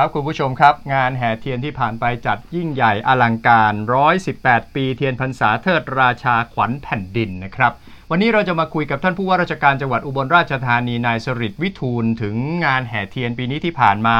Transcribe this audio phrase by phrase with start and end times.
[0.00, 3.72] ครับคุณผู้ชมครับ งานแห่เทียนที่ผ่านไปจัดยิ่งใหญ่อลังการ
[4.24, 7.72] 118 ปีเทียนพรรษาเทิดราชาขวัญแผ่นดินนะครับ
[8.10, 12.34] วันนี้เราจะมาคุยกับท่านผู้ว่าราชการจังหวัดอุบลราชธานีนายสริตวิทูลถึง
[12.64, 14.18] งานแห่เทียนปีนี้ที่ผ่านมา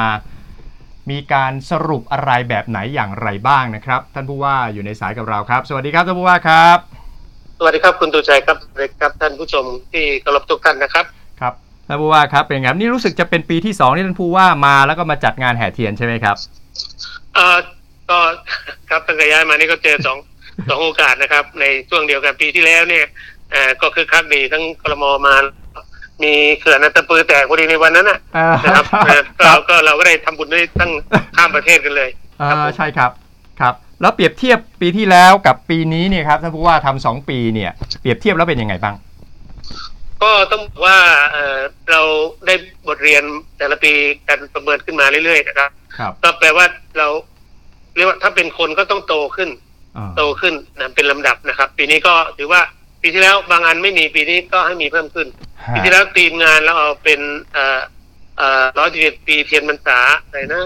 [1.11, 6.79] มีการสรุปอะไรแบบไหนอย่างไรบ้างนะครับ ท่านผู้ว่าอยู่ในสายกับเราครับ สวัสดีครับท่านผู้ว่าครับ
[7.59, 11.05] สวัสดีครับคุณตูชัยครับสวัสดีครับท่านผู้ชมที่เคารพทุกท่านนะครับ
[11.41, 16.37] ครับ ท่านผู้ว่าครับเป็นไงครับนี่รู้สึกจะเป็นปีที่สองที่ท่านผู้ว่ามาแล้วก็มาจัดงานแห่เทียนใช่ไหมครับ
[17.35, 17.57] เอ่อ
[18.11, 18.19] ก็
[18.91, 20.19] ครับตั้งแต่ย้ายมานี่ก็เจอสอง
[20.69, 23.05] สองโอกาสนะครับ ในช่วงเดียวกันปีที่แล้วเนี่ย
[23.53, 25.35] เอ่อก็คือคักดีทั้งกรมมา
[26.23, 30.91] มีเขื่อนอันตะปือแตกพอดีในวันนั้นนะอ่านะครับเอ่อครัเราบก็เราก็ได้ทำบุญได้ตั้ง
[31.37, 32.11] ข้ามประเทศกันเลย
[32.41, 33.11] อ่าครับผมใช่ครับ
[33.61, 37.71] ครับ แล้วเปรียบเทียบปีที่แล้วกับปีนี้เนี่ยครับท่านผู้ว่าทำสองปีเนี่ย
[38.01, 38.95] เปรียบเทียบแล้วเป็นยังไงบ้าง
[40.23, 40.99] ก็ต้องบอกว่า
[41.33, 41.59] เอ่อ
[41.91, 42.03] เรา
[42.47, 42.55] ได้
[42.87, 43.23] บทเรียน
[43.59, 43.93] แต่ละปี
[44.29, 46.65] กันประเมินขึ้นมาเรื่อยๆนะครับครับก็แปลว่า
[46.99, 47.09] เรา
[47.97, 49.51] เรียกว่าถ้าเป็นคนก็ต้องโตขึ้น
[49.97, 52.63] อ่าโตขึ้นนะเป็นลำดับนะครับ ปีนี้ก็ถือว่า
[53.03, 55.27] ปีที่แล้วบางอันไม่มีปีนี้ก็ให้มีเพิ่มขึ้น
[55.75, 57.21] ปีที่แล้วทีมงานเราเอาเป็น
[57.53, 57.81] เอ่อ
[58.39, 60.65] เอ่อร้อยสิบเอ็ดปีเทียนพรรษาอะไรนะ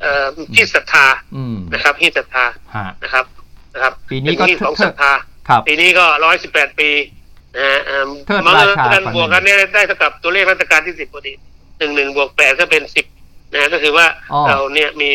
[0.00, 3.24] เอ่อที่ศรัทธาอืมนะครับที่ศรัทธาฮะนะครับ
[3.74, 5.12] นะครับ ปีนี้ก็เป็ที่ของศรัทธา
[5.48, 7.21] ครับปีนี้ก็ร้อยสิบแปดปีนะฮะ
[7.54, 11.32] เอิ่มเทิดมาราชากันบวกกันเนี่ยได้เท่ากับตัวเลขราชการที่สิบพอดี
[11.78, 13.06] หนึ่งหนึ่งบวกแปดก็เป็นสิบ
[13.54, 15.10] นะก็คือว่าอ๋อเราเนี่ยมี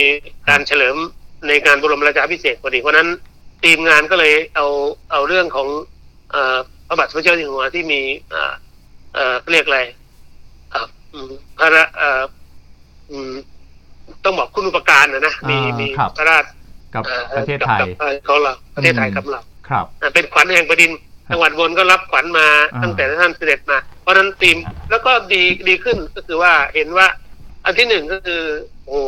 [0.49, 0.95] การเฉลิม
[1.47, 3.09] ในงานบรมราชาพิเศษกพอดี เพราะฉะนั้น
[3.63, 4.65] ทีมงานก็เลยเอา
[5.11, 5.67] เอาเรื่องของ
[6.31, 8.53] เอ่อพระบาทสมเด็จเจ้าอยู่หัวที่มีเอ่อ
[9.13, 9.79] เอ่อเรียกอะไร
[10.71, 12.23] เอ่ออืมพระราเอ่อ
[13.11, 13.31] อืม
[14.23, 16.45] ต้องบอกคุณอุปการนะนะมีอ่ามีครับพระราช
[16.93, 27.07] กับอ่อประเทศไทยกับกับของเราประเทศไทยอืมกับเราครับอ่าเป็นขวัญแห่งแผ่นดินครับ จังหวัดบนก็รับขวัญมาอ่าตั้งแต่ท่านเสด็จมา เพราะฉะนั้นทีมครับแล้วก็ดีดีขึ้นก็คือว่าเห็นว่า
[27.65, 28.41] อันที่หนึ่งก็คือ
[28.85, 28.99] โอ้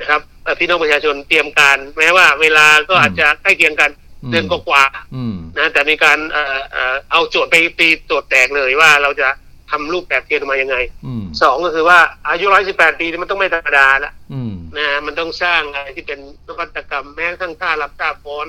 [0.00, 3.90] นะครับเอ่อพี่น้องประชาชนเตรียมการ แม้ว่าเวลาก็อาจจะใกล้เคียงกัน
[4.22, 9.28] อืมเดือนกว่าอืมๆนะแต่มีการเอ่อเอ่อเอาโจทย์ไปตีโจทย์แตกเลยว่าเราจะ
[9.70, 10.76] ทำรูปแบบเทียนออกมายังไง
[11.06, 11.98] อืมสองก็คือว่า
[12.28, 18.46] อายุร้อยสิบแปดปีนี่มันต้องไม่ธรรมดาละอืมนะฮะมันต้องสร้างอะไรที่เป็นนวัตกรรมแม้กระทั่งท่ารับท่าฟ้อน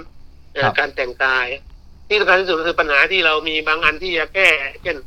[0.54, 1.48] เอ่อครับการแต่งกาย
[2.09, 4.50] ที่สำคัญที่สุดก็คือปัญหาที่เรามีบางอันที่จะแก้
[4.84, 4.97] เช่น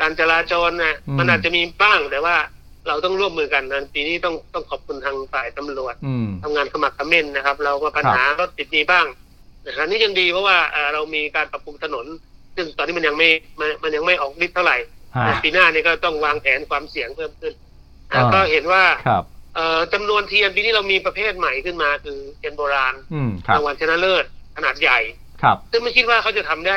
[0.00, 2.36] การจราจรนะมันอาจจะมีบ้างแต่ว่า
[2.88, 9.06] เราต้องร่วมมือกันนะปีนี้ต้องต้องขอบคุณทางฝ่ายตำรวจ อืม ทำงานขมักเขม้นนะครับ เราก็ปัญหารถติดมีบ้าง
[9.66, 12.06] นะครับนี่ยังดีเพราะว่าเอ่อเรามีการปรับปรุงถนน
[12.56, 13.28] ซึ่งตอนนี้มันยังไม่
[13.60, 14.76] มันมันยังไม่ออกฤทธิ์เท่าไหร่
[15.16, 17.54] ฮะแต่ปีหน้านี่ก็ต้องวางแผนความเสี่ยงเพิ่มขึ้น
[18.10, 24.24] อะอ่า ก็เห็นว่าครับ เอ่อจำนวนเทียนปีนี้เรามีประเภทใหม่ขึ้นมา คือเทียนโบราณอืม ครับรางวัลชนะเลิศ
[24.56, 24.98] ขนาดใหญ่
[25.44, 26.76] ครับ ซึ่งไม่คิดว่าเขาจะทำได้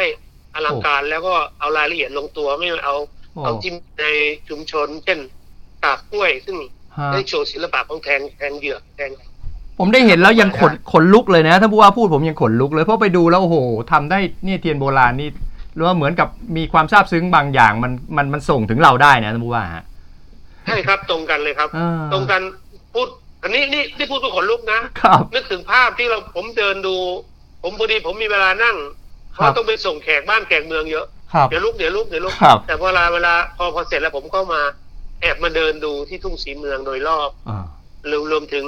[0.55, 2.95] อลังการแล้วก็เอารายละเอียดลงตัวไม่เอา
[3.33, 4.05] โอ้เอาที่ใน
[4.49, 5.19] ชุมชน เช่น
[5.83, 6.57] ตากกล้วย ซึ่ง
[6.97, 9.11] ฮะได้โชว์ศิลปะของแทงแทงเหยือกแทง
[9.79, 13.57] ผมได้เห็นแล้วยังขนขนลุกเลยนะท่านผู้ว่าพูดผมยังขนลุกเลยเพราะไปดูแล้วโอ้โห
[13.91, 15.29] ทำได้เนี่ยเทียนโบราณนี่
[15.77, 19.83] รู้ว่าเหมือนกับมีความซาบซึ้งบางอย่างมันมันมันส่งถึงเราได้นะท่านผู้ว่าฮะ
[20.65, 22.41] ใช่ครับตรงกันเลยครับอ่าตรงกัน
[22.93, 23.07] พูด
[23.43, 26.95] อันนี้นี่ที่พูดก็ขนลุกนะครับนึกถึงภาพที่เราผมเดินดู
[27.67, 28.75] ผมพอดีผมมีเวลานั่ง
[29.35, 34.61] เพครัราะบต้องไปส่งแขกบ้านแขกเมืองเยอะครับเดี๋ยวลุกเดี๋ยวลุกเดี๋ยวลุกครับแต่เวลาเวลาพอพอเสร็จแล้วผมก็มา
[35.21, 37.65] แอบมาเดินดูที่ทุ่งสีเมืองโดยรอบอ่า
[38.11, 38.65] รวมรวมถึง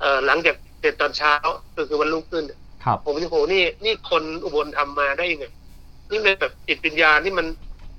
[0.00, 1.32] เอ่อหลังจากเสร็จตอนเช้า
[1.76, 2.44] ก็คือวันรุ่งขึ้น
[2.84, 5.46] ครับผมนี่โหนี่นี่คนอุบลทำมาได้ยังไง
[6.10, 7.46] นี่เป็นแบบจิตวิญญาณที่มัน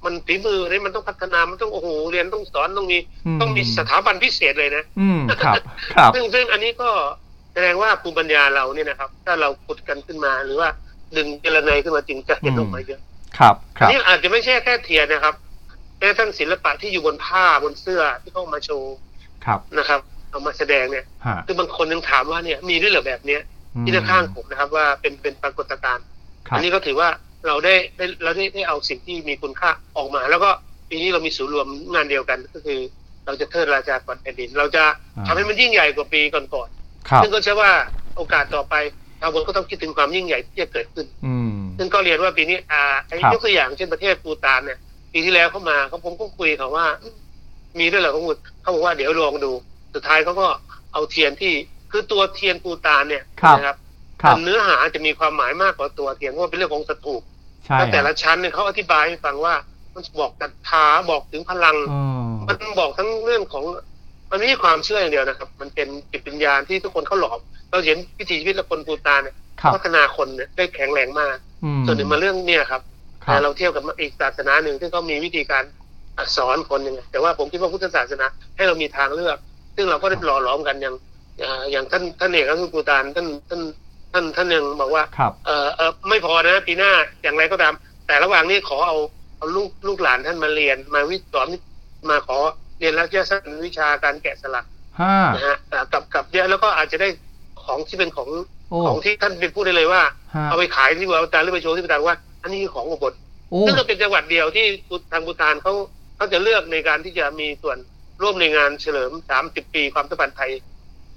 [0.06, 2.97] มันฝีมือนี่มันต้องพัฒนามันต้องโอ้โหเรียนต้องสอนต้องมี
[3.41, 5.56] ต้องมีสถาบันพิเศษเลยนะ อืมครับ
[5.96, 6.90] ครับ ซึ่งซึ่งอันนี้ก็
[7.27, 7.27] แส
[7.66, 10.69] ดงว่าภูมิปัญญาเราเนี่ยนะครับ ถ้าเราขุดกันขึ้นมาหรือว่า
[11.18, 13.01] ดึงเจรไนขึ้นมาจริงจะเห็นออกมาเยอะ
[13.40, 15.35] ครับคอันรับนี้อาจจะไม่ใช่แค่เทียนนะครับ
[16.00, 18.96] แม้กระทั่งศิลปะที่อยู่บนผ้าบนเสื้อที่เขาเอามาโชว์
[19.46, 20.00] ครับนะครับ
[20.31, 23.41] เอามาแสดงเนี่ยฮะคือบางคนยังถามว่าเนี่ยมีด้วยเหรือแบบเนี้ย
[23.85, 26.06] ที่ด้านข้างผมนะครับ ว่าเป็นเป็นปรากฏการณ์
[26.47, 27.09] ครัอับนนี้ก็ถือว่า
[27.47, 30.50] เราได้ได้เราได้ได้เอาสิ่งที่มีคุณค่าออกมา แล้วก็
[30.90, 32.79] ปีนี้เรามีศูนย์รวมงานเดียวกันก็คือ
[33.25, 34.84] เราจะเทิดราชาก่อนแผ่นดิน เราจะ
[35.17, 36.77] อ่าทำให้มันยิ่งใหญ่กว่าปีก่อนครับๆ
[37.24, 37.72] ซึ่งก็เชื่อว่า
[38.16, 38.76] โอกาสต่อไป
[39.20, 44.80] ชาวบนก็ต้องคิดถึงความยิ่งใหญ่ที่จะเกิดขึ้นอืมซึ่งก็เรียนว่าปีนี้อ่าไอ้ครับยกตัวอย่างเช่นประเทศปูตานเนี่ย
[45.14, 46.86] ปีที่แล้วเขามาเขาผมก็คุยเขาว่า
[47.80, 49.52] มีด้วยเหรอเขาพูดเขาบอกว่าเดี๋ยวลองดู
[49.94, 50.48] สุดท้ายเขาก็
[50.94, 51.54] เอาเทียนที่
[51.92, 53.78] คือตัวเทียนปูตานเนี่ยครับนะครับ
[54.22, 57.22] ครับเนื้อหาจะมีความหมายมากกว่าตัวเทียนเพราะว่าเป็นเรื่องของสถูป
[57.66, 59.54] ใช่แล้วแต่ละชั้นเนี่ยเขาอธิบายให้ฟังว่า
[59.96, 63.66] มันบอกศรัทธาบอกถึงพลังอืมมันบอกทั้งเรื่องของ
[64.32, 67.40] มันไม่ใช่ความเชื่ออย่างเดียวนะครับ มันเป็นจิตวิญญาณที่ทุกคนเขาหลอม
[67.72, 72.82] เราเห็นวิถีชีวิตและคนปูตานเนี่ยครับพัฒนาคนเนี่ยได้แข็งแรงมากอืมส่วนหนึ่งมาเรื่องเนี่ยครับ
[73.26, 75.64] ครัแต่บเราเทียบกับอีกศาสนาหนึ่งที่เขามีวิธีการ
[76.35, 78.26] สอนคนยังไงแต่ว่าผมคิดว่าพุทธศาสนา
[78.56, 79.38] ให้เรามีทางเลือก
[79.76, 80.96] ซึ่งเราก็ได้หล่อหลอมกันอย่าง
[81.44, 83.62] อ่าอย่างท่านท่านเอกรัฐมนตรีปูตานท่านท่าน
[84.14, 86.91] ท่านท่านยังบอกว่าครับเออเออไม่พอนะปีหน้า
[87.23, 87.73] อย่างไรก็ตาม
[88.08, 88.97] แต่ระหว่างนี้ขอเอา
[89.38, 91.47] เอาลูกลูกหลานท่านมาเรียนมาวิสอน
[92.09, 92.38] มาขอ
[92.79, 94.66] เรียนรัฐยาศาสตร์วิชาการแกะสลัก
[95.00, 97.09] ห้านะฮะอ่ากับกับเยอะแล้วก็อาจจะได้
[97.64, 98.29] ของที่เป็นของ
[98.70, 100.02] โอ้ของที่ท่านเป็นพูดได้เลยว่า
[100.34, 103.14] ห้าเอาไปขายที่บูตานหรือไปโชว์ที่บูตานว่า อันนี้คือของอุบล
[103.50, 104.66] โอ้ซึ่งก็เป็นจังหวัดเดียวที่
[105.12, 105.74] ทางบูตานเขา
[106.16, 107.78] เขาจะเลือกในการที่จะมีส่วน
[108.22, 109.12] ร่วมในงานเฉลิม
[109.44, 110.52] 30 ปีความสัมพันธ์ไทย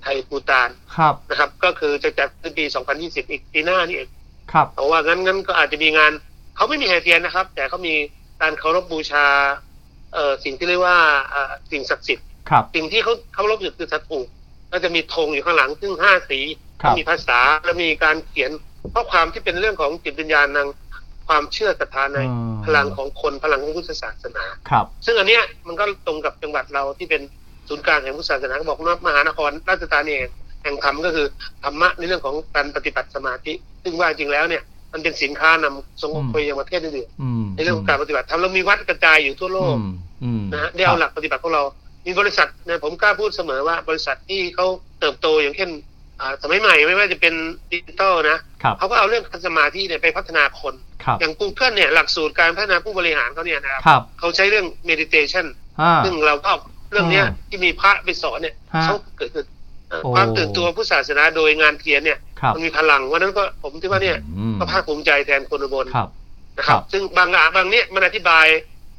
[0.03, 2.65] ไทยบูตานครับนะครับ ก็คือจะจัดในปี
[2.99, 4.09] 2020 อีกปีหน้านี่เอง
[4.53, 6.13] ครับเพราะว่างั้นงั้นก็อาจจะมีงาน
[6.57, 7.95] เขาไม่มีแห่เทียนนะครับ แต่เขามี
[8.41, 9.27] การเคารพบูชา
[10.15, 10.99] เอ่อสิ่งที่เรียกว่า
[11.31, 14.27] เอ่อสิ่งศักดิ์สิทธิ์ครับสิ่งที่เขาเคารพอยู่คือสัตว์ถูก
[14.73, 16.41] ก็จะมีธงอยู่ข้างหลังซึ่งห้าสี
[16.83, 18.51] ครับมีภาษาและมีการเขียน
[18.95, 20.69] ข้อความที่เป็นเรื่องของจิตวิญญาณทาง
[21.29, 27.23] ความเชื่อศรัทธาในอืมพลังของคนพลังของพุทธศาสนาครับ ซึ่งอันเนี้ยมันก็ตรงกับจังหวัดเราที่เป็น
[27.69, 30.15] ศูนย์กลางแห่งพุทธศาสนาก็บอกว่ามหานครราชธานี
[30.63, 31.27] แห่งธรรมก็คือ
[31.65, 33.53] ธรรมะในเรื่องของการปฏิบัติสมาธิ
[33.83, 39.93] ซึ่งว่าจริงแล้วเนี่ย มันเป็นสินค้านำส่งออกไปยังประเทศอื่นอืมๆในเรื่องของการปฏิบัติธรรมเรามีวัดกระจายอยู่ทั่วโลกอืม
[40.25, 41.63] อืมนะฮะได้เอาหลักปฏิบัติของเรา
[42.07, 44.67] มีบริษัทนะผมกล้าพูดเสมอว่าบริษัทที่เขา
[45.01, 45.71] เติบโตอย่างเช่น
[46.21, 47.35] อ่าสมัยใหม่ไม่ว่าจะเป็น
[47.73, 55.47] ดิจิตอลนะครับเขาก็เอาเรื่องสมาธิเนี่ยไปพัฒนาคนครับอย่าง Google เนี่ยหลักสูตรการพัฒนาผู้บริหารเขาเนี่ยนะครับครับเขาใช้เรื่อง meditation
[55.81, 56.53] ห้าซึ่งเราก็
[56.93, 59.60] เรื่องเนี้ยอ่าที่มีพระไปสอนเนี่ยฮะเขาเกิดขึ้นเอ่อโอ้
[60.15, 66.09] ความตื่นตัวผู้ศาสนาโดยงานเทียนเนี่ยครับมันมีพลังวันนั้นก็ผมคิดว่าเนี่ยอืมก็ภาคภูมิใจแทนคนอุบลครับ
[66.59, 68.47] นะครับครับ ซึ่งบางอะบางเนี้ยมันอธิบาย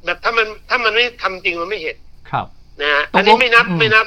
[0.06, 1.96] แบบถ้ามันถ้ามันไม่ทำจริงมันไม่เห็น
[2.32, 2.46] ครับ
[2.82, 4.06] นะฮะตกลงอันนี้ไม่นับอืมไม่นับ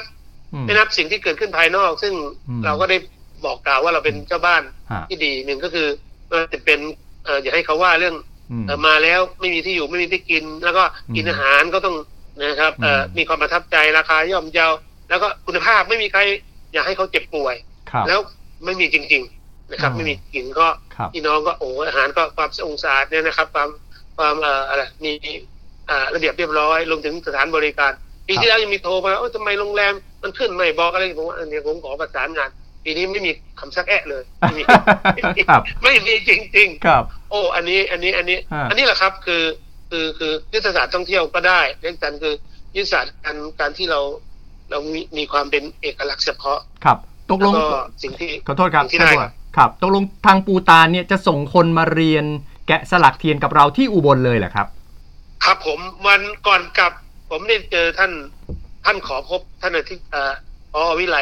[0.53, 2.13] อืมไม่นับสิ่งที่เกิดขึ้นภายนอก ซึ่ง
[2.49, 2.97] อืมเราก็ได้
[3.45, 5.87] บอกกล่าวว่าเราเป็นเจ้าบ้านฮะที่ดีหนึ่งก็คือ
[6.31, 6.79] ว่าจะเป็น
[7.25, 8.15] เอออย่าให้เขาว่าเรื่อง
[8.51, 10.83] อืมเอ่อมาแล้วไม่มีที่อยู่ไม่มีที่กิน แล้วก็
[11.15, 11.95] กินอืมอาหารก็ต้อง
[12.41, 14.67] นะครับเอ่ออมมีความประทับใจราคาย่อมเยา
[15.09, 16.21] แล้วก็คุณภาพไม่มีใคร
[16.75, 17.55] อยากให้เขาเจ็บป่วย
[17.91, 18.19] ครับแล้ว
[18.65, 23.69] ไม่มีจริง ๆ นะครับอ๋อไม่มีกินก็ครับพี่น้องก็โอ้อาหารก็ความสะองสะอาดเนี่ยนะครับ ความ
[24.17, 25.11] ความเอ่ออะไรมี
[25.89, 27.91] อ่าระเบียบเรียบร้อยรวมถึงสถานบริการ
[28.27, 29.93] ปีที่แล้วยังมีโทรมาโอ้ทำไมโรงแรม
[30.23, 32.49] มันขึ้นไม่บอกอะไรผมว่าอันนี้ผมขอประสานงาน
[32.83, 34.61] ปีนี้ไม่มีคำซักแอะเลยไม่มี
[35.49, 39.43] ครับไม่มีจริงๆครับ โอ้อันนี้อันนี้อันนี้ฮะอันนี้แหละครับคือ
[39.89, 42.35] คือคือยุทธศาสตร์ท่องเที่ยวก็ได้เรื่องการคือ
[42.75, 44.01] ยุทธศาสตร์การการที่เรา
[44.69, 46.97] เรามีมีความเป็นเอกลักษณ์เฉพาะ ครับ
[47.29, 47.65] ตกลแล้วงก็
[48.03, 52.25] สิ่งที่ ขอโทษครับที่ได้ท่านผู้ว่าครับตกลงทางปูตานเนี่ยจะส่งคนมาเรียน
[52.67, 54.67] แกะสลักเทียนกับเราที่อุบลเลยเหรอครับ
[55.45, 56.93] ครับผมวันก่อนกลับ
[57.29, 58.11] ผมได้เจอท่าน
[58.85, 60.33] ท่านขอพบท่านอาทิตย์เอ่อ
[60.71, 61.17] พอวิไล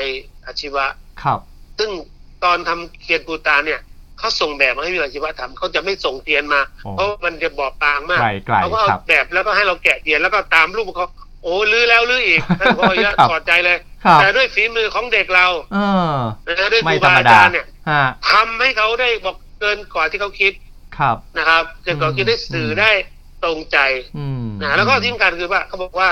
[0.46, 0.86] อาชีวะ
[1.24, 1.40] ครับ
[1.80, 1.90] ซึ่ง
[2.44, 3.80] ตอนทำเทียนปูตานเนี่ย
[4.20, 11.08] เขาส่งแบบมาให้วิไลอาชีวะทำเขาจะไม่ส่งเทียนมา อ๋อเพราะมันจะบอบบางมากไกลไกลเขาก็เอาครับ แบบแล้วก็ให้เราแกะเทียนแล้วก็ตามรูปเขา
[11.44, 15.78] โอ้ลื้อแล้วลื้ออีกท่านพอเยอะครับถอดใจเลยครับแต่ด้วยฝีมือของเด็กเราเอ
[16.14, 16.16] อ
[16.48, 20.54] นะด้วยคไม่รูธรบารมอาดาจารย์เนี่ยฮะทำให้เขาได้บอกเกินกว่าที่เขาคิด
[20.98, 22.92] ครับนะครับเกินกว่าที่ได้สื่อได้
[23.44, 23.78] ตรงใจ
[24.18, 26.10] อืมนะแล้วก็ที่สำคัญคือว่าเขาบอกว่า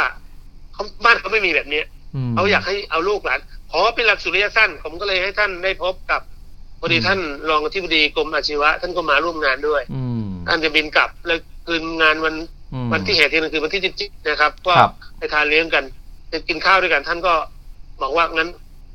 [0.73, 1.85] เขาบ้านเขาไม่มีแบบเนี้ย
[2.29, 3.39] มเขาอยากให้เอาลูกหลาน
[3.71, 6.21] ขอเป็นหลักสูตรระยะสั้น ผมก็เลยให้ท่านได้พบกับ
[6.79, 7.19] พอดีท่าน
[7.49, 12.47] รองอธิบดีกรมอาชีวะ ท่านก็มาร่วมงานด้วยอืมท่านจะบินกลับแล้วคืนงานวันอืม
[12.93, 15.83] วันที่เหตุที่นั่นคือวันที่จินะครับ ก็ครับไปทานเลี้ยงกัน
[16.29, 17.33] ไปกินข้าวด้วยกันท่านก็
[18.01, 18.49] บอกว่างั้น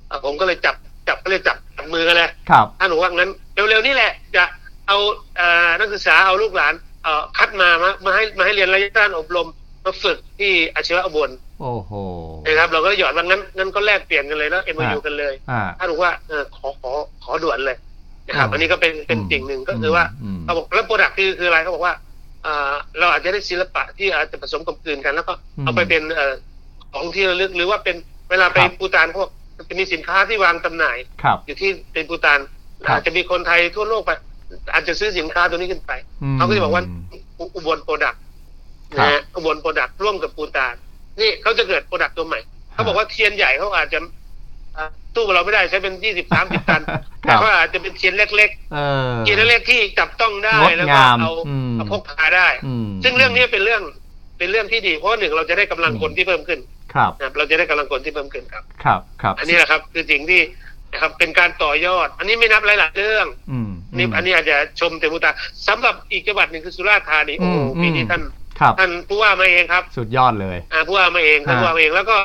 [0.09, 0.75] เอ่อผมก็เลยจับ
[1.09, 3.31] จับก็เลยจับจับมือกันเลยครับท่านบอกว่างั้น
[3.69, 4.45] เร็วๆนี่แหละ จะ
[4.89, 4.97] เอา
[5.37, 6.75] เอ่อนักศึกษาเอาลูกหลาน
[7.05, 9.49] เอ่อคัดมามามาให้มาให้เรียนระยะสั้นอบรม
[9.85, 11.93] มาฝึกที่อาชีวะอุบลโอ้โห
[12.45, 16.91] นะครับ เราก็หยอดว่างั้นงั้นก็แลกเปลี่ยนกันเลยแล้วเอ็มยูกันเลยอ่าท่านบอกว่าเออขอขอ
[17.25, 17.77] ขอด่วนเลย
[18.27, 20.05] นะครับอ๋ออัอันนี้ก็เป็นเป็นสิ่งหนึ่งก็คือว่า
[20.37, 22.06] มเขาบอกแล้ว product คือคืออะไรเขาบอกว่าอ่า
[22.99, 26.35] เราอาจจะได้ศิลปะที่อาจจะผสมกลมกลืนกัน แล้วก็อืมเอาไปเป็นเอ่อ
[26.93, 27.97] ของที่ระลึกหรือว่าเป็น
[28.31, 29.33] เวลาไปครับภูฏานเขาบอก
[29.69, 32.39] จะมีสินค้าที่วางจำหน่ายครับอยู่ที่เป็นภูฏาน
[32.87, 34.11] ครับอาจจะมีคนไทยทั่วโลกไป
[34.73, 35.93] อาจจะซื้อสินค้าตัวนี้ขึ้นไป
[36.35, 36.83] มเขาก็จะบอกว่า
[37.39, 38.21] อุอุบล product
[38.99, 40.75] ครับนะฮะอุบล product ร่วมกับภูฏาน
[41.21, 42.41] นี่เขาจะเกิด product ตัวใหม่
[42.73, 44.05] เขาบอกว่าเทียนใหญ่เขาอาจจะอ่า
[45.17, 48.79] ตู้เราไม่ได้ใช้เป็นยี่สิบสามสิบตันครัแต่บเขาอาจจะเป็นเทียนเล็กเอ
[49.11, 53.83] อๆเทียนเล็กๆที่จับต้องได้งดแล้วก็งามเอาอืมเอาพกพาได้อืมซึ่งเรื่องนี้เป็นเรื่อง
[54.39, 56.61] เป็นเรื่องที่ดีเพราะว่าหนึ่งเราจะได้กำลังคนที่เพิ่มขึ้น
[56.95, 60.41] ครับนะครับเราจะได้กำลังคนที่เพิ่มขึ้นครับ ครับครับ อันนี้แหละครับ คือสิ่งที่
[60.93, 65.33] นะครับเป็นการต่อยอด อันนี้ไม่นับหลายๆเรื่องอืมนี่อันนี้อาจจะชมเต็มตา
[65.69, 68.23] สำหรับอีกจังหวัดหนึ่งคือสุราษฎร์ธานีโอ้โหอืมปีนี้ท่าน
[68.61, 72.17] ครับท่านผู้ว่ามาเองครับ สุดยอดเลยอ่าผู้ว่ามาเองท่านฮะผู้ว่ามาเองแล้วก็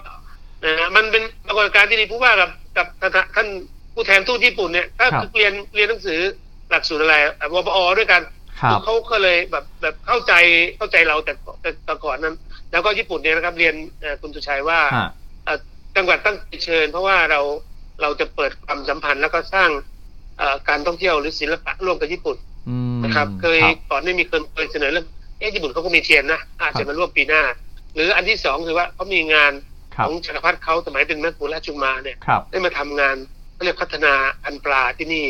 [0.64, 2.88] นะฮะมันเป็นปรากฏการณ์ที่ดีผู้ว่ากับกับ
[3.36, 3.48] ท่าน
[3.94, 6.20] ผู้แทนทูตญี่ปุ่นเนี่ยถ้าเรียนเรียนหนังสือ
[6.70, 8.22] หลักสูตรอะไรอะวปอด้วยกัน
[8.62, 10.34] ครับ เขาก็เลยแบบแบบเข้าใจ
[10.78, 12.36] เข้าใจเราแต่แต่แต่ก่อนนั้น
[12.72, 15.08] แล้วก็ญี่ปุ่นเนี่ยนะครับเรียนเอ่อคุณสุชัยว่า ฮะ
[15.46, 15.58] เอ่อ
[15.96, 17.42] จังหวัดตั้งใจเชิญ เพราะว่าเรา
[18.02, 19.70] เราจะเปิดความสัมพันธ์แล้วก็สร้าง
[20.38, 22.38] เอ่อการท่องเที่ยวหรือศิลปะร่วมกับญี่ปุ่น
[22.70, 25.06] อืมนะครับ เคยรับ ก่อนนี้มีเคยเคยเสนอเรื่อง
[25.40, 27.42] เอ๊ะญี่ปุ่นเขาก็มีเทียนนะอาจครัจะบ มาร่วมปีหน้า
[27.96, 33.16] หรืออันที่สองคือว่าเขามีงานค ขรับองจักรพรรดิเขาสมัยเป็นแม่ปู่ราชจุมาเนี่ยครับได้มาทำงาน
[33.54, 35.26] เขาเรียกพัฒนาพันธุ์ปลาที่นี่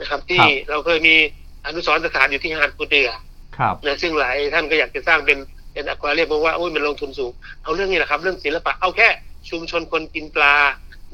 [0.00, 1.14] นะครับ ที่ครับเราเคยมี
[1.66, 3.10] อนุสรณ์สถานอยู่ที่หาดปูเดือ
[3.56, 5.38] ครับนะซึ่งหลายท่านก็อยากจะสร้างเป็น
[5.72, 7.32] เป็นอควาเรียมเพราะว่าโอ้ยมันลงทุนสูง
[7.62, 9.08] เอาเรื่องนี้แหละครับ เรื่องศิลปะเอาแค่
[9.50, 10.54] ชุมชนคนกินปลา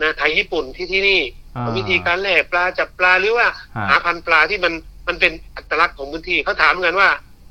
[0.01, 1.21] นะไทยญี่ปุ่นที่ที่นี่
[1.57, 4.73] อ่าวิธีการแล่ปลาจับปลาหรือว่าฮะหาพันธุ์ปลาที่มัน
[5.09, 7.09] มันเป็นอัตลักษณ์ของพื้นที่เขาถามกันว่า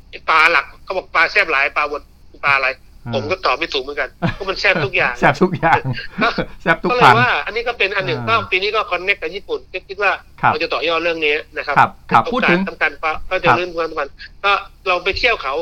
[0.09, 2.01] ไอ้ปลาหลักเขาบอกปลาแซ่บหลายปลาบด
[2.43, 2.67] ปลาอะไร
[3.13, 5.79] ผมก็ตอบไม่ถูกเหมือนกันเพราะมันแซ่บทุกอย่างแซบทุกอย่าง
[6.21, 6.27] ก็
[6.61, 14.09] แซบทุกก็เลพัยนว่า อันนี้ก็เป็นอันหนึ่งอ่าก็ปีนี้ก็คอนเนคกับญี่ปุ่นก็คิดว่าครับเราจะต่อยอดเรื่องนี้นะครับครับครับพูดถึงโอกาสสำคัญก็ก็จะครับเรื่องความสำคัญ
[14.45, 14.51] ก็
[14.87, 15.53] เราไปเที่ยวเขา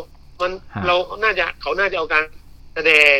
[0.41, 2.23] มันฮะเราน่าจะเขาน่าจะเอาการ
[2.75, 3.17] แสดง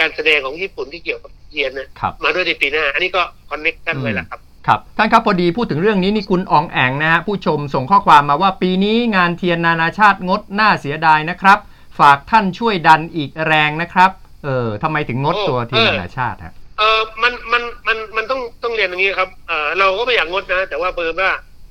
[0.00, 11.58] การแสดงของญี่ปุ่นที่เกี่ยวกับเทียนเนี่ยครับมาด้วยในปีหน้า อันนี้ก็คอนเนคกันไว้แล้วครับครับท่านครับพอดีพูดถึงเรื่องนี้นี่คุณอองแองนะฮะผู้ชมส่งข้อความมาว่าปีนี้งานเทียนนานาชาติงดน่าเสียดายนะครับ
[11.98, 14.10] ฝากท่านช่วยดันอีกแรงนะครับ
[14.44, 21.30] เออทำไมถึงงดโอ้ตัวเทียนเออนานาชาติฮะเออมันมันมันมันต้องต้องเรียนอย่างนี้ครับเออเราก็ไม่อยากงดนะ แต่ว่าเปิดว่า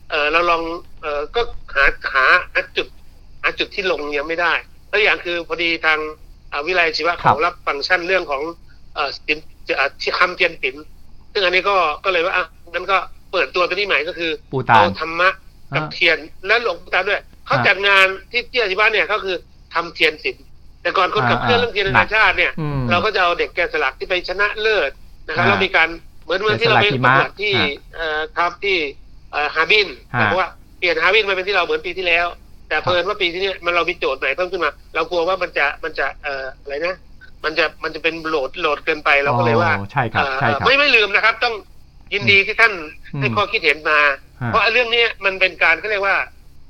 [0.09, 0.61] เออเราลอง
[1.01, 1.41] เออก็
[1.75, 2.87] หาหาหาจุด
[3.41, 4.53] หาจุดที่ลงยังไม่ได้
[4.89, 5.99] แล้วอย่างคือพอดีทาง
[6.51, 8.41] อ่าวิไลชีวะเขารับฟังก์ชันเรื่องของ
[8.95, 9.37] เออสิน
[9.75, 10.75] เอ่อที่คำเทียนปิ่น
[11.33, 12.97] ซึ่งอันนี้ก็ก็เลยว่าอะนั้นก็
[13.31, 15.29] เปิดตัวตัวนี้ใหม่ก็คือปูตาเอานธรรมะ
[15.75, 16.17] กับอ่าเทียน
[16.47, 19.35] และหลวงปู่ตาด้วยเขาอ่าจัดงานที่ที่อธิบายเนี่ยก็คือ
[19.77, 20.45] ทำเทียนศิลป์
[20.81, 24.91] แต่ก่อนคนขับเคลื่อนอ่าเรื่องเทียนนานาชาติเนี่ยอืมเราก็จะเอาเด็กแกะสลักที่ไปชนะเลิศ
[25.27, 25.89] นะครับอ่าแล้วมีการ
[26.23, 28.77] เหมือนเหมือนที่เราไปแกะสลักหิประมะกวดที่อ่าเอ่อครับที่
[29.31, 30.47] เอ่อฮาร์บินฮะแต่ว่า
[30.79, 32.27] เปลี่ยนฮาร์บินมาเป็นที่เราเหมือนปีที่แล้ว
[32.69, 36.95] แต่ครับเพิ่นว่าปีที่เนี้ยมันเรามีโจทย์ใหม่เพิ่มขึ้นมา เรากลัวว่ามันจะมันจะเอ่ออะไรนะ
[37.43, 41.55] มันจะมันจะเป็น load load เกินไปเราก็เลยว่าอ๋อใช่ครับเอ่อใช่ครับไม่ไม่ลืมนะครับ ต้อง
[42.13, 42.73] ยินดีที่ท่าน
[43.13, 43.99] อืมให้ข้อคิดเห็นมา
[44.41, 46.15] ฮะเพราะเรื่องเนี้ยมันเป็นการเขาเรียกว่า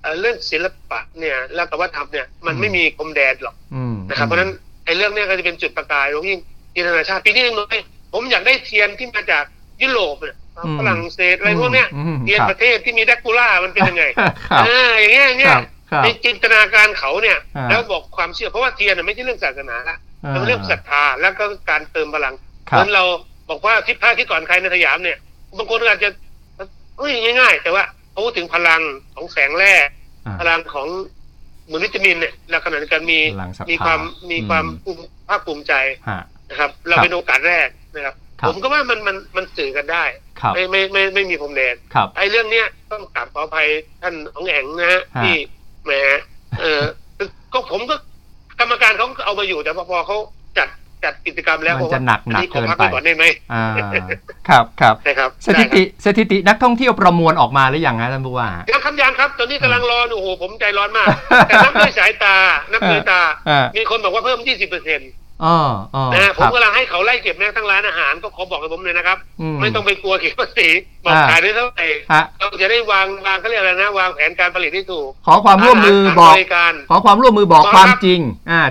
[0.01, 4.51] เอ่อเรื่องศิลปะเนี่ยและกับวัฒนธรรมเนี่ยมันไม่มีพรมแดนหรอกอืมนะครับเพราะฉะนั้น
[4.85, 6.35] ไอ้เรื่องเนี้ยก็จะเป็นจุดประกายตรงที่
[6.71, 7.77] เทียนนานาชาติปีนี้ยังน้อย
[8.13, 9.43] ผมอยากได้เทียนที่มาจาก
[9.81, 14.33] ยุโรปเนี่ยอืมฝรั่งเศสอะไรพวกเนี้ยอืมเทียนครับประเทศที่มีแดกคูล่ามันเป็นยังไงครับ
[14.67, 22.35] อ่าอย่างเงี้ยอย่างเงี้ยครับครับในจินตนาการเขาเนี่ยอ่าแล้วบอกความเชื่อเพราะว่าเทียนน่ะไม่ใช่เรื่องศาสนาละแต่เป็นเรื่องศรัทธาแล้วก็การเติมพลัง
[22.69, 23.03] ครัเหบมือนเรา
[23.49, 25.17] บอกว่าทิศพระที่ก่อนใครในสยามเนี่ย
[25.57, 26.09] บางคนอาจจะ
[26.97, 28.81] เฮ้ยง่าย ๆ แต่ว่าเขา พูดถึงพลัง
[29.15, 29.73] ของแสงแร่
[30.25, 30.87] อ่า พลังของ
[31.65, 33.99] เหมือนวิตามินเนี่ยแล้วขณะเดียวกันมีพลังศรัทธามีความ
[34.31, 35.73] มีความอืม ภูมิภาคภูมิใจ
[36.09, 40.03] ฮะ นะครับ เราครับเป็นโอกาสแรกนะครับ ครับ ผมก็ว่ามันมันมันสื่อกันได้
[40.41, 43.67] ครับไม่ไม่ไม่ไม่มีพรมแดนครับ ไอ้เรื่องเนี้ยต้องกราบขออภัย
[44.01, 45.35] ท่านของแองนะฮะฮะ ที่
[45.85, 45.91] แหม
[46.61, 46.81] เออ
[47.53, 47.95] ก็ผมก็
[48.59, 50.17] กรรมการเขาก็เอามาอยู่แต่พอพอเขา
[50.57, 50.67] จัด
[51.03, 53.23] จัดกิจกรรมแล้วมันจะหนักหนักอัขอเกินพักไปว้ก่อนได้ไหม
[53.53, 53.63] อ่า
[54.49, 61.07] ครับครับนะครับสถิติสถิตินักท่องเที่ยวประมวลออกมาหรือยังฮะท่านผู้ว่ายังคำยังครับ ตอนนี้กำลังรออยู่โอ้โหผมใจร้อนมาก
[61.47, 62.35] แต่นับด้วยสายตา
[62.71, 65.11] นับด้วยตาอ่ามีคนบอกว่าเพิ่ม20เปอร์เซ็นต์
[65.45, 65.57] อ๋อ
[65.95, 70.67] อ๋อนะฮะผครัมบกำลังให้เขาไล่เก็บแม้ทั้งร้านอาหารก็ขอบอกกับผมเลยนะครับอืไม่ต้องไปกลัวเก็บภาษี
[71.05, 78.19] บอกอ่าขายได้เท่าไหร่ฮะเราจะได้วางวางเขาเรียกอะไรนะ วางแผนการผลิตที่ถูกขอความร่วมมือบอกบริการขอความร่วมมือบอกขอครับความจริง
[78.51, 78.61] อ่า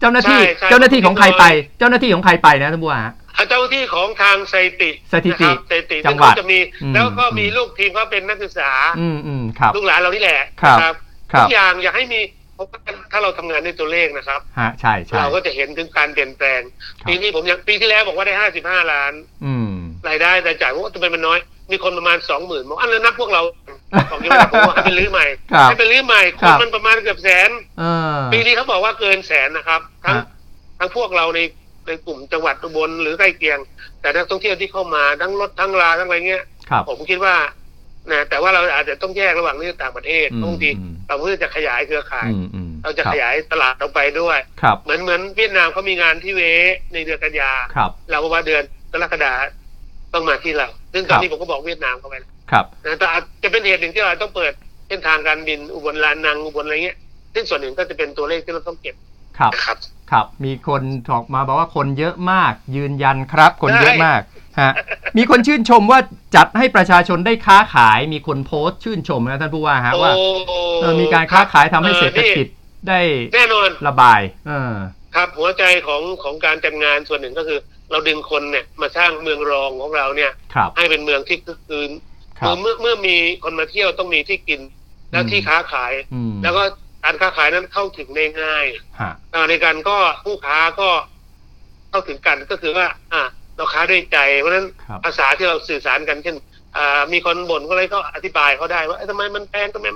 [0.00, 1.44] เจ้าหน้าที่ใช่ใช่เจ้าหน้าที่ของใครไป
[1.78, 10.94] เจ้าหน้าที่ของใครไปนะท่านผู้ว่าฮะอ่าเจ้าหน้าที่ของทางสถิติสถิตินะครับสถิติจังหวัดซึ่เขาจะมีอืม แล้วก็มีอืมลูกทีมเขาเป็นนักศึกษาอืมอืมครับ ลูกหลานเรานี่แหละครับนะครับ
[11.32, 12.20] ครัทุบกอย่างอยากให้มี
[12.54, 12.78] เพราะว่า
[13.12, 16.60] ถ้าเราทำงานด้วยตัวเลขนะครับ ฮะใช่ใช่ เราก็จะเห็นถึงการเปลี่ยนแปลง
[17.00, 19.12] ครับ ปีนี้ผมยังปีที่แล้วบอกว่าได้ห้าสิบห้าล้าน
[19.44, 19.70] อืม
[20.08, 21.38] รายได้รายจ่ายว่าทำไมมันน้อย
[21.70, 23.42] มีคนประมาณสองหมื่นบอกอันนั้นนับพวกเรา
[24.10, 30.24] บอกยังไงผมว่าให้ไปรื้อใหม่ครับให้ไปรื้อใหม่คครันบมันประมาณเกือบแสนเออปีนี้เขาบอกว่าเกินแสนนะครับ ทั้งฮะ
[30.78, 31.40] ทั้งพวกเราใน
[31.86, 33.58] ในกลุ่มจังหวัดอุบลหรือใกล้เคียง
[34.00, 37.34] แต่นักท่องเที่ยวที่เข้ามาทั้งรถทั้งลาทั้งอะไรเงี้ยครับผมคิดว่า
[38.12, 46.40] นะแต่ว่าเราอาจจะต้องแยกระหว่างนี่ต่างประเทศอืมบางทีอืมเราเพื่อจะขยายเครือข่ายอืมอืมเราจะคบขยายตลาดออกไปด้วยครับเหมือนเหมือนเวียดนามเขามีงานที่เว
[46.92, 49.32] ในเดือนกันยาครับเราก็ว่าเดือนกรกฎา
[50.14, 54.52] ต้องมาที่เรา ซึ่งตอนนี้ผมก็บอกเวียดนามเข้าไปแล้วครับนะแต่อาจจะเป็นเหตุหนึ่งที่เราต้องเปิด
[54.88, 56.98] เส้นทางการบินอุบลลานังอุบลอะไรเงี้ย
[57.34, 58.94] ซึ่งส่วนหนึ่งก็จะเป็นตัวเลขที่เราต้องเก็บ
[59.38, 59.76] ครับนะครับ
[60.10, 64.20] ครับ มีคนถอกมาบอกว่าคนเยอะมาก ยืนยันครับ คนเยอะมาก
[64.60, 64.72] ฮะ
[65.16, 66.00] มีคนชื่นชมว่า
[66.36, 70.24] จัดให้ประชาชนได้ค้าขาย มีคนโพสต์ชื่นชมนะท่านผู้ว่าฮะว่าโอ้
[70.80, 72.46] เออมีการค้าขายทำให้ออเศรษฐกิจ
[72.88, 74.72] ได้นี่แน่นอนระบาย เออ
[75.14, 77.58] ครับหัวใจของของการจัดงานส่วนหนึ่งก็คือ
[77.90, 81.90] เราดึงคนเนี่ยมาสร้างเมืองรองของเราเนี่ย ครับ ให้เป็นเมืองที่คึกคืน
[82.38, 84.60] ครับเมื่อเมื่อมีคนมาเที่ยวต้องมีที่กิน
[85.12, 86.62] แล้วอืมที่ค้าขาย อืมแล้วก็
[87.04, 88.66] การค้าขายนั้นเข้าถึงได้ง่าย
[89.00, 90.88] ฮะ อ่าในการก็ผู้ค้าก็
[91.90, 93.22] เข้าถึงกันก็คือว่า อ่า
[93.56, 96.36] เราค้าด้วยใจ เพราะฉะนั้นครับ ภาษาที่เราสื่อสารกันเช่น
[96.76, 99.86] อ่ามีคนบ่นก็เลยก็อธิบายเขาได้ว่าเอ้ยทำไมมันแพงทำไม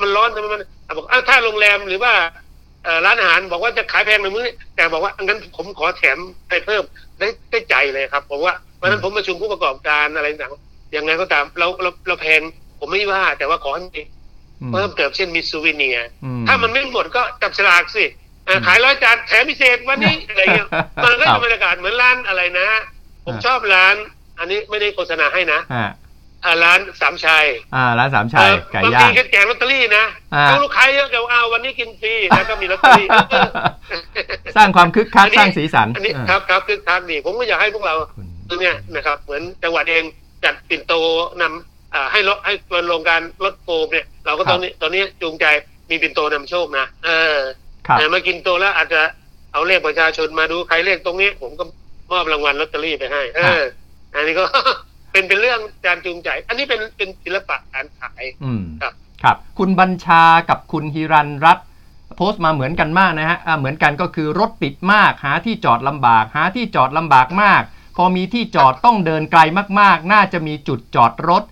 [0.00, 2.12] มันร้อนทำไมมันอะบอกอะถ้าโรงแรมหรือว่า
[2.84, 6.82] เอ่อร้านอาหารบอกว่าจะขายแพงในมื้อนี้แต่บอกว่างั้นผมขอแถมไปเพิ่ม
[7.18, 12.40] ได้ได้ใจเลยครับ ผมว่าเพราะฉะนั้นผมประชุมผู้ประกอบการอะไรต่างๆยังไงก็ตามเราเราเราแพง
[12.78, 14.02] ผมไม่ว่า แต่ว่าขอให้มี
[14.60, 18.04] อืมเพิ่มเติมเช่นมีซูวิเนียร์อืถ้ามันไม่หมดก็จับฉลากสิ
[18.48, 20.68] อะขายร้อยจานแถมพิเศษวันนี้อะไรเงี้ย
[21.04, 22.66] มันก็ครัจะบบรรยากาศเหมือนร้านอะไรนะ
[23.24, 23.94] ผมอ่าชอบร้าน
[24.38, 25.90] อันนี้ไม่ได้โฆษณาให้นะอ่าอ่า
[26.64, 33.06] ร้านสามชัยอ่าร้านสามชัยเออไก่บางย่าทีงก็แจกลอตเตอรี่นะอ่าเอาลูกค้าเยอะเดี๋ยวเอาวันนี้กินฟรีแล้วก็มีลอตเตอรี่
[34.56, 37.94] สร้างความคึกคักอันนี้สร้างสีสันอันนี้อ่าครับครับคือทางดีผมก็อยากให้พวกเรา
[38.48, 40.04] คุณเนี่ยนะครับเหมือนจังหวัดเอง
[40.44, 40.92] จัดปิ่นโต
[41.42, 42.52] นำอ่าให้ลดให้
[42.88, 45.46] โรงการลดโฟมเนี่ย เราก็ตอนนี้ตอนนี้จูงใจ
[45.90, 47.36] มีปิ่นโตนำโชคนะเออ
[47.86, 49.00] ครับแต่มากินโตแล้วอาจจะ
[49.52, 51.64] เอาเลขประชาชนมาดูใครเลขตรงนี้ ผมก็
[52.12, 53.62] มอบรางวัลลอตเตอรี่ไปให้ เออ
[54.14, 54.44] อันนี้ก็
[55.16, 58.92] เป็นเป็นเรื่องการจูงใจ อันนี้เป็นเป็นศิลปะการขายอืมครับ
[59.22, 61.66] ครับ คุณบัญชากับคุณฮิรันรัตน์
[62.16, 67.62] โพสต์มาเหมือนกันมากนะฮะอ่าเหมือนกันก็คือรถติดมากหาที่จอดลำบาก หาที่จอดลำบากมาก
[67.96, 69.40] พอมีที่จอดต้องเดินไกล
[69.80, 71.42] มากๆ น่าจะมีจุดจอดรถ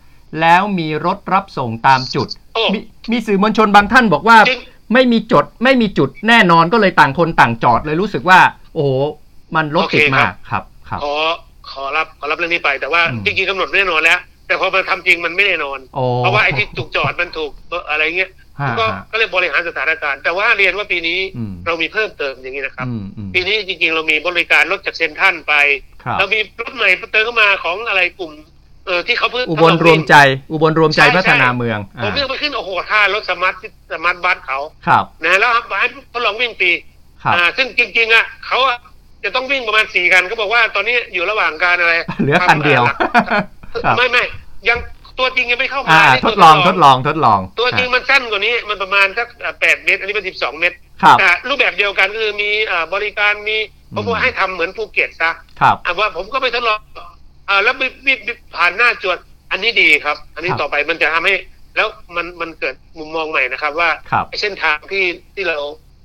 [0.40, 2.78] แล้วมีรถรับส่งตามจุดโอ้มี
[3.12, 4.61] มีสื่อมวลชนบางท่านบอกว่าจริง
[4.92, 8.40] ไม่มีจดไม่มีจุดแน่นอนก็เลยต่างคนต่างจอดเลยรู้สึกว่า
[8.75, 8.90] โอ้โห
[9.54, 11.14] มันรถติดมากครับครับขอ
[11.75, 17.50] ขอรับขอรับเรื่องนี้ไป แต่ว่าอืมจริงๆกำหนดไม่แน่นอนแล้ว แต่พอมาทำจริงมันไม่แน่นอน โอ้เพราะว่าไอ้ที่ถูกจอดมันถูก
[17.90, 25.54] อะไรเงี้ยฮะก็ฮะ ก็เลยบริหารสถานการณ์ แต่ว่าเรียนว่าปีนี้อืม เรามีเพิ่มเติมอย่างนี้นะครับ อืมอืมปีนี้จริงๆ เรามีบริการรถจากเซ็นทรัลไป
[26.04, 28.33] ครับ เรามีรถใหม่เติมเข้ามาของอะไรกลุ่ม
[28.87, 30.16] เออที่เขาเพิ่งอุบลรวมใจ
[30.52, 33.55] อุบลรวมใจใช่พัฒนาใช่เมืองผมอ่าเพิ่งไปขึ้นโอ้โหท่ารถ smart
[33.93, 35.50] smart bus เขาครับนะแล้ว
[35.81, 36.71] ให้ทดลองวิ่งฟรี
[37.23, 38.78] ครับ อ่าซึ่งจริงๆอะเขาอะ
[39.25, 42.83] จะต้องวิ่งประมาณสี่คันเขาบอกว่าตอนนี้อยู่ระหว่างการอะไรเหลือคันเดียว
[43.85, 44.23] ครับไม่ไม่
[44.69, 44.78] ยัง
[45.19, 49.27] ตัวจริงยังไม่เข้ามาอ่านี่ตัวทดลองทดลองทดลอง ตัวจริงอ่ามันสั้นกว่านี้มันประมาณสัก
[49.61, 53.57] แปดเมตร อันนี้เป็นสิบสองเมตรครับแต่รูปแบบเดียวกันคือมีอ่าบริการมี
[53.94, 56.79] ผมอืมว่าให้ทำเหมือนภูเก็ตซะครับอะว่าผมก็ไปทดลอง
[57.49, 59.18] อ่าแล้ววิวิวิผ่านหน้าจวด
[59.51, 61.35] อันนี้ดีครับ อันนี้ครับต่อไปมันจะทำให้
[61.77, 65.59] แล้วมันมันเกิดมุมมองใหม่นะครับ ว่าครับไอ้เส้นทางที่ที่เรา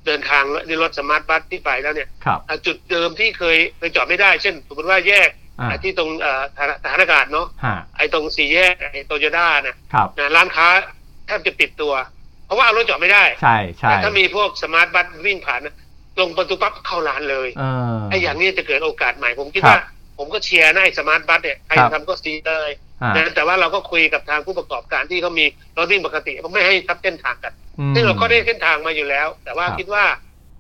[0.10, 10.68] เดินทางด้วยรถสมาร์ทบัสที่ไปแล้วเนี่ยครับอะจุดเดิมที่เคยเคยจอดไม่ได้ เช่น สมมติว่าแยกอ่าอะที่ตรงเอ่อฐานฐานอากาศเนาะฮะไอ้ตรงสี่แยกไอ้โตโยต้าเนี่ยครับนะร้านค้า
[11.28, 11.94] แทบจะปิดตัว
[12.46, 15.76] เพราะว่าเอารถจอดไม่ได้ใช่ใช่แต่ถ้ามีพวก smart bus วิ่งผ่านนะ
[16.20, 19.84] ลงประตูปั๊บเข้าร้านเลยเออไอ้อย่างนี้จะเกิดโอกาสใหม่ผมคิดครับว่า
[20.18, 22.72] ผมก็เชียร์นะไอ้ smart bus เนี่ยใครครับทำก็ซีเลย
[23.04, 25.46] ฮะนะแต่ว่าเราก็คุยกับทางผู้ประกอบการที่เขามี
[25.78, 30.04] รถวิ่งปกติเขาไม่ให้ทับเส้นทางกันอืม ซึ่งเราก็ได้เส้นทางมาอยู่แล้ว แต่ว่าครับคิดว่า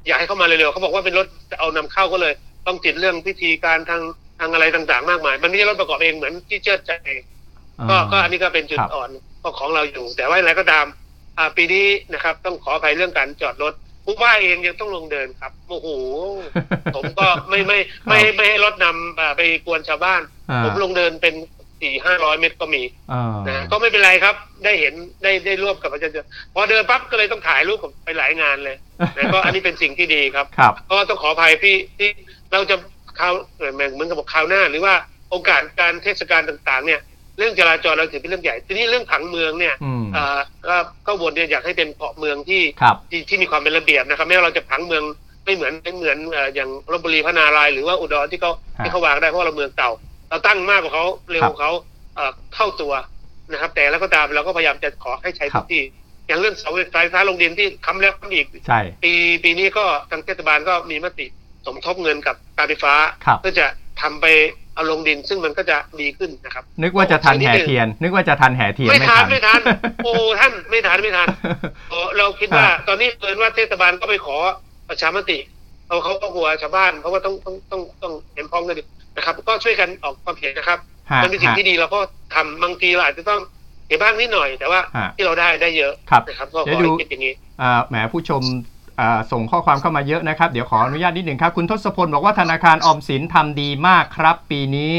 [0.07, 1.27] อยากให้เข้ามาเร็วๆเขาบอกว่าเป็นรถ
[1.59, 2.33] เอานำเข้าก็เลย
[2.67, 4.01] ต้องติดเรื่องพิธีการทาง
[4.39, 6.91] ทางอะไรต่างๆ มากมาย มันไม่ใช่รถประกอบเองเหมือนที่เชิดชัย
[7.89, 9.09] ก็ก็อันนี้ก็เป็นจุดครับอ่อน
[9.43, 10.85] ก็ของเราอยู่ แต่ว่าอย่างไรก็ตาม
[11.37, 13.73] อ่าปีนี้นะครับ ต้องขออภัยเรื่องการจอดรถ
[14.05, 15.87] ผู้ว่าเองยังต้องลงเดินครับโอ้โห
[16.95, 21.35] ผมก็ไม่ไม่ไม่ไม่ให้รถนำอ่าไปกวนชาวบ้านอ่าผมลงเดินเป็น
[21.81, 28.77] สี่ห้าร้อยเมตรก็มีอ่านะก็ไม่เป็นไรครับ ได้เห็นได้ได้ร่วมกับประชาชนพอเดินปั๊บก็เลยต้องถ่ายรูปกับไปหลายงานเลย
[29.17, 32.09] นะก็อันนี้เป็นสิ่งที่ดีครับครับก็ต้องขออภัยพี่ที่
[32.51, 32.75] เราจะ
[33.19, 34.93] คราวเอ่อเหมือนกับบอกคราวหน้า หรือว่า
[35.29, 37.01] โอกาสการเทศกาลต่างๆ เนี่ย
[37.37, 40.75] เรื่องจราจรเราถือเป็นเรื่องใหญ่ ทีนี้เรื่องผังเมืองเนี่ยอืมอ่าก็
[41.07, 45.03] ก็วนเนี่ยอยากให้เป็นเกาะเมืองที่ครับที่ที่มีความเป็นระเบียบนะครับแม้ว่าเราจะผังเมือง
[45.45, 49.91] ไม่เหมือนไม่เหมือนเอ่ออย่างลบบุรีพระนารายณ์หรือว่าอุดรที่เขาฮะที่เขาวางได้เพราะเราเมืองเก่า
[50.29, 51.73] เราตั้งมากกว่าเขาเร็วครับกว่าเขา
[52.15, 52.93] เอ่อเท่าตัว
[53.51, 55.83] นะครับ แต่แล้วก็ตามเราก็พยายามจะขอให้ใช้ครัพื้บนที่
[56.27, 59.13] อย่างเรื่องเสาไฟฟ้าลงดินที่ค้ำแล้วค้ำอีกใช่ปี
[59.43, 61.25] ปีนี้ก็ทางเทศบาลก็มีมติ
[61.65, 62.93] สมทบเงินกับการไฟฟ้า
[63.25, 63.65] ครับเพื่อจะ
[64.01, 64.25] ทำไป
[64.75, 69.61] เอาลงดินซึ่งมันก็จะดีขึ้นนะครับ นึกว่าจะทันแห่เทียน นึกว่าจะทันแห่เทียนไม่ไม่ทัทันนไม่ทัน
[70.03, 71.27] โอ้ท่านไม่ทันไม่ทัน
[71.89, 74.37] โอ้เราคิดว่าฮะตอนนี้เกินว่าเทศบาลก็ไปขอ
[74.89, 75.39] ประชามติ
[75.87, 78.83] เอาเขาก็กลัวชาวบ้านเพราะว่าต้องต้องต้องต้องเห็นพ้องกันดิ
[79.19, 80.79] นะครับ ก็ช่วยกันออกความเห็นนะครับ
[81.11, 81.99] ฮะมันเป็นสิ่งฮะที่ดีเราก็
[82.33, 83.39] ทำบางทีเราอาจจะต้อง
[83.85, 88.41] เสียบ้างนิดหน่อย แต่ว่าฮะที่เราได้ได้เยอะครับนะครับก็เดี๋ขยวอดูให้คิดอย่างนี้อ่าแหมผู้ชม
[88.99, 94.93] อ่าส่งข้อความเข้ามาเยอะนะครับ เดี๋ยวขออนุญาตนิดหนึ่งครับ คุณทศพลบอกว่าธนาคารออมสินทำดีมากครับ ปีนี้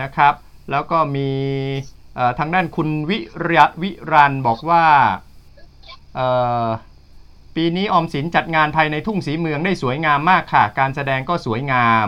[0.00, 0.34] นะครับ
[0.70, 1.30] แล้วก็มี
[2.14, 4.84] เอ่อทางด้านคุณวิระวิรันบอกว่า
[6.14, 6.28] เอ่
[6.64, 6.66] อ
[7.56, 12.06] ปีนี้ออมสินจัดงานภายในทุ่งสีเมืองได้สวยงามมากค่ะ การแสดงก็สวยงาม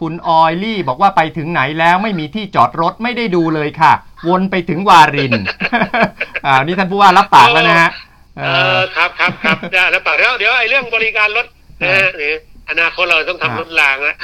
[0.00, 3.92] คุณออยลี่บอกว่าไปถึงไหนแล้วไม่มีที่จอดรถไม่ได้ดูเลยค่ะ
[4.28, 5.32] วนไปถึงวาริน
[6.46, 7.90] อ่านี่ท่านผู้ว่ารับปากแล้วนะฮะ
[8.38, 8.44] เอ
[8.76, 11.46] อครับครับครับได้แล้วปากแล้วเดี๋ยวไอ้เรื่องบริการรถ
[11.82, 12.32] นะฮะหรือ
[12.70, 14.16] อนาคตเราต้องอ่าทำรถรางแล้ว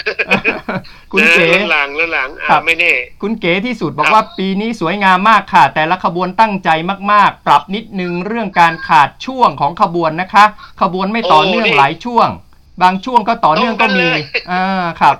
[1.12, 6.70] คุณนะเก๋รถรางรถรางอ่าครับไม่แน่ คุณเก๋ที่สุดบอกครับว่าปีนี้สวยงามมากค่ะ แต่ละขบวนตั้งใจ
[7.12, 10.44] มาก ๆ ปรับนิดนึงเรื่องการขาดช่วงของขบวนนะคะ
[10.80, 12.28] ขบวนไม่ต่อเนื่องหลายช่วง
[12.82, 14.08] บางช่วงก็ต่อเนื่องก็มี
[14.50, 14.64] อ่า
[15.00, 15.16] ครับ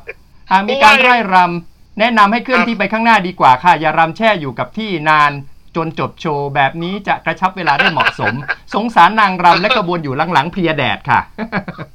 [0.52, 5.32] หากมีการไร่รำแนะนำให้เคลื่อนที่ไปข้างหน้าดีกว่าค่ะ อย่ารำแช่อยู่กับที่นาน
[5.76, 8.34] จนจบโชว์แบบนี้จะกระชับเวลาได้เหมาะสม
[8.74, 11.20] สงสารนางรำและขบวนอยู่หลังๆเพลียแดดค่ะ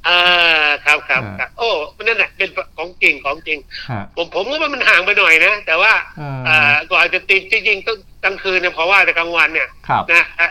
[0.08, 0.20] อ่า
[0.84, 1.70] ครับครับอ่าครับโอ้
[2.02, 3.58] นั่นแหละเป็นของจริงของจริง
[3.90, 10.48] ฮะผมผมก็ว่ามันห่างไปหน่อยนะ แต่ว่าอ่าอ่าก่อนจะติดจริงๆต้องกลางคืนเนี่ยเพราะว่าแต่กลางวันเนี่ยครับนะอะ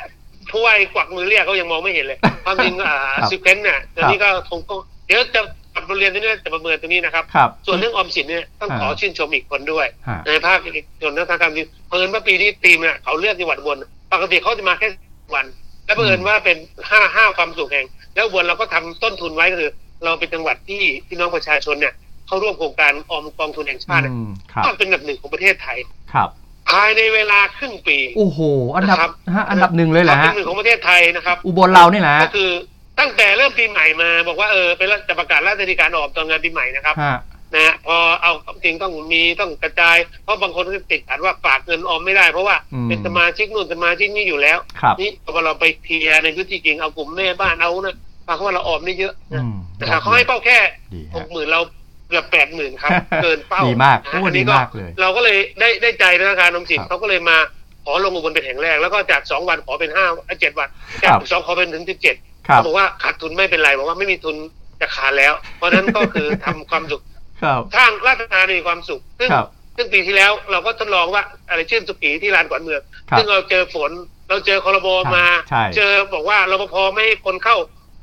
[0.50, 4.76] ผู้ว่ากวักมือเรียกเขายังมองไม่เห็นเลย ความจริงอ่าครับซิเควนต์เนี่ยตอนนี้ก็คงก็
[5.08, 5.42] เดี๋ยวจะ
[5.78, 10.58] ปรับเรียนตรงนี้จะประเมินตรงนี้นะครับ ครับ ส่วนเรื่องออมสินเนี่ยต้องขออ่าชื่นชมอีกคนด้วย ฮะ ในภาค
[11.02, 13.78] ส่วนนักการเงินเพิ่นว่าปีนี้ทีมเนี่ยเขาเลือกจังหวัดอุบน
[14.14, 14.88] ปกติเขาจะมาแค่
[15.36, 15.46] วัน
[15.86, 16.58] แล้วเพิ่นว่าเป็น
[16.90, 17.86] ห้าห้าความสุขแห่ง
[18.16, 19.72] แล้วอุบนเราก็ทำต้นทุนไว้ก็คือ
[20.04, 21.94] เราเป็นจังหวัดที่พี่น้องประชาชนเนี่ย
[22.28, 25.78] เข้าร่วมโครงการออมกองทุนแห่งชาติเนี่ยอืมครับ ก็เป็นอันดับหนึ่งของประเทศไทย
[26.14, 26.30] ครับ
[26.70, 28.40] ภายในเวลาครึ่งปี โอ้โห
[28.76, 32.52] อันดับนะครับ ฮะอันดับหนึ่งเลยเหรอเป็นฮะหนึ่งของประเทศไทยนะครับ อุบลเรานี่แหละฮะ ก็คือ
[33.00, 37.18] ตั้งแต่เริ่มปีใหม่มา บอกว่าเออเป็นจะประกาศราชกิจการออกตอนงานปีใหม่นะครับฮะ
[37.54, 38.32] นะฮะพอเอา
[38.64, 47.96] จริงต้องมีต้องกระจาย เพราะบางคนก็ติดขัดว่าฝากเงินออมไม่ได้ เพราะว่าอืมเป็นสมาชิกนู่นสมาชิกนี่อยู่แล้วครับนี่พอเราไปเคลียร์ในพื้นที่จริงเอากลุ่มแม่บ้านเอานะ
[48.28, 50.58] ปรากฏว่าเราออมได้เยอะอืนะมนะครับเขาให้เป้าแค่
[50.94, 51.62] ดีหฮะกหมื่นเรา
[52.10, 52.92] เกือบแปดหมื่นครับ
[53.24, 57.38] เกินเป้าดีมากนะโอ้อันดีนี้ก็มากเลยเราก็เลยได้ได้ใจธนาคารนมสินครับเขาก็เลยมา
[57.86, 60.06] ขอลงอุบลเป็นแห่งแรกแล้วก็จากสองวันขอเป็นห้า
[60.40, 60.70] เจ็ดวัน
[61.04, 64.36] ครัจากบสองขอเป็นถึงสิบเจ็ดครับ เขาบอกว่าขาดทุนไม่เป็นไรบอกว่าไม่มีทุน
[64.82, 67.02] จะขาดแล้ว เพราะฉะนั้นก็คือทำความสุข
[67.44, 73.92] ครับสร้างราชการมีความสุขซึ่งครับซึ่งปีที่แล้วเราก็ทดลองว่าอะไรชื่นสุขีที่ลานขวัญเมืองครับซึ่งเราเจอฝน
[74.30, 77.58] เราเจอคอรบมาใช่เจอบอกว่ารปภไม่ให้คนเข้า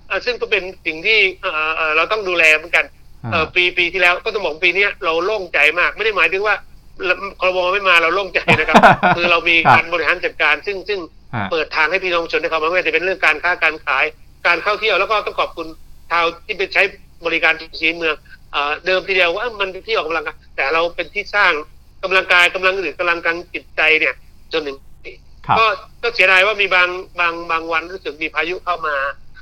[0.08, 2.84] เอ่อซึ่งก็เป็นสิ่งที่เอ่อเอ่อเราต้องดูแลเหมือนกัน
[3.32, 6.56] เอ่อฮะปีปีที่แล้วก็ต้องบอกปีเนี้ยเราโล่งใจมาก ไม่ได้หมายถึงว่า
[7.40, 8.76] คอรบไม่มาเราโล่งใจนะครับ
[9.16, 11.00] คือเรามีครับการบริหารจัดการ ซึ่งซึ่ง
[11.34, 14.04] ฮะเปิดทางให้พี่น้องประชาชนได้เข้ามาไม่ว่าจะเป็นเรื่องการค้าการขาย
[14.46, 15.66] การเข้าเที่ยวแล้วก็ต้องขอบคุณ
[16.10, 16.82] ชาวที่ไปใช้
[17.26, 18.14] บริการที่สีเมือง
[18.52, 21.52] เอ่อเดิมทีเดียวว่าเอ้ามันเป็นที่ออกกำลังกายแต่เราเป็นที่สร้าง
[22.04, 24.14] กำลังกายกำลังหรือกำลังกางจิตใจเนี่ย
[24.52, 24.76] จนถึง
[25.46, 25.64] ครับก็
[26.02, 26.88] ก็เสียดายว่ามีบาง
[27.20, 28.96] บางบางวันรู้สึกมีพายุเข้ามา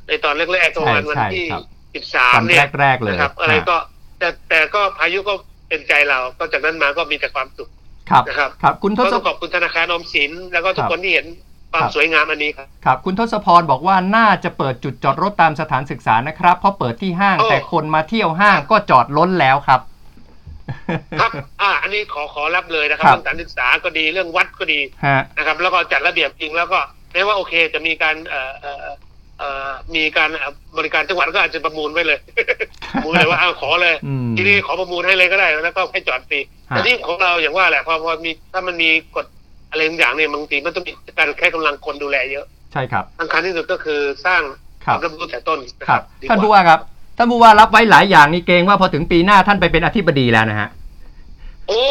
[0.09, 1.62] ในตอนแรกๆประมาณวันที่ใช่ครับ
[1.95, 3.77] สิบสามวันเนี่ยแรกๆเลยนะครับอะไรฮะก็
[4.19, 5.35] แต่แต่ก็พายุก็
[5.69, 7.69] เป็นใจเรา ก็จากนั้นมาก็มีแต่ความสุข
[8.11, 11.27] ครับนะครับครับคุณทก็ศต้องขอบคุณธนาคารออมสินแล้วก็ทุกครับคนที่เห็น
[11.73, 19.81] ความครับสวยงามอันนี้ครับครับ คุณทศพรบอกว่าน่าจะเปิดจุดจอดรถตามสถานศึกษานะครับ เพราะเปิดที่ห้างโอ้แต่คนมาเที่ยวห้างก็จอดล้นแล้วครับ
[21.21, 21.31] ครับ
[21.63, 26.79] อ่า อันนี้ขอขอรับเลยนะครับครับเรื่องการศึกษาก็ดีเรื่องวัดก็ดีฮะนะครับ แล้วก็จัดระเบียบจริงแล้วก็
[27.13, 28.79] แม้ว่าโอเคจะมีการเอ่อเอ่อ
[29.39, 32.19] เอ่อมีการเอ่อบริการจังหวัดก็อาจจะประมูลไว้เลย
[32.93, 39.27] ประมูลเลยว่าเอาขอเลยอืมทีนี้ขอประมูลให้เลยก็ได้แล้วก็ให้จอดฟรีฮะแต่ที่ของเราอย่างว่าแหละพอพอมีถ้ามันมีกฎ
[39.73, 44.43] อะไรบางอย่างเนี่ยบางทีมันต้องมีการแค่กำลังคนดูแลเยอะ ใช่ครับสำคัญที่สุดก็คือสร้าง
[44.85, 46.81] ครัคบวามรับรู้แต่ต้นนะคครัรับบดีท่านกผู้ว่าว่าครับ
[47.17, 50.69] ท่านผู้ว่ารับไว้หลายอย่างนี่เกรงว่าพอถึงปีหน้าท่านไปเป็นอธิบดีแล้วนะฮะ
[51.69, 51.83] โอ้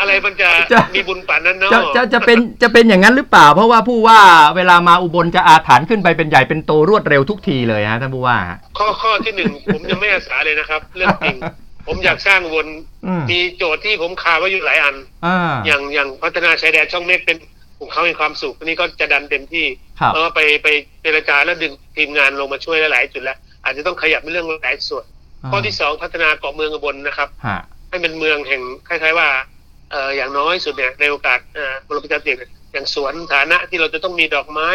[0.00, 4.20] อะไรมันจะจะมีบุญป่านนั้นเนาะจะจะจะเป็นจะเป็นอย่างนั้นหรือเปล่า เพราะว่าผู้ว่า
[4.56, 11.36] เวลามาอุบลจะอาถรรพ์ขึ้นไปเป็นใหญ่เป็นโตรวดเร็วทุกทีเลยฮะท่านผู้ว่าฮะข้อข้อที่หนึ่งผมยังไม่อาสาเลยนะครับ เรื่องจริง
[11.86, 12.66] ผมอยากสร้างวน
[13.06, 17.36] อืมมีโจทย์ที่ผมคาไว้อยู่หลายอัน อ่า อย่างอย่างพัฒนาชายแดนช่องเมฆเป็น
[17.78, 19.66] ของเขามีความสุขอันนี้ก็จะดันเต็มที่
[20.00, 20.68] ครับเพราะว่าไปไป
[21.02, 25.04] เจรจาแล้วดึงทีมงานลงมาช่วยหลายๆจุดแล้วอาจจะต้องขยับในเรื่องหลายส่วน
[25.50, 29.28] ข้อที่สองพัฒนาเกาะเมืองอุบลนะครับ ฮะให้เป็นเมืองแห่งคล้ายๆว่า
[29.90, 34.68] เอ่ออย่างน้อยสุดเนี่ยในโอกาสเอ่อบรมประชาธิปไตยอย่างสวนฐานะที่เราจะต้องมีดอกไม้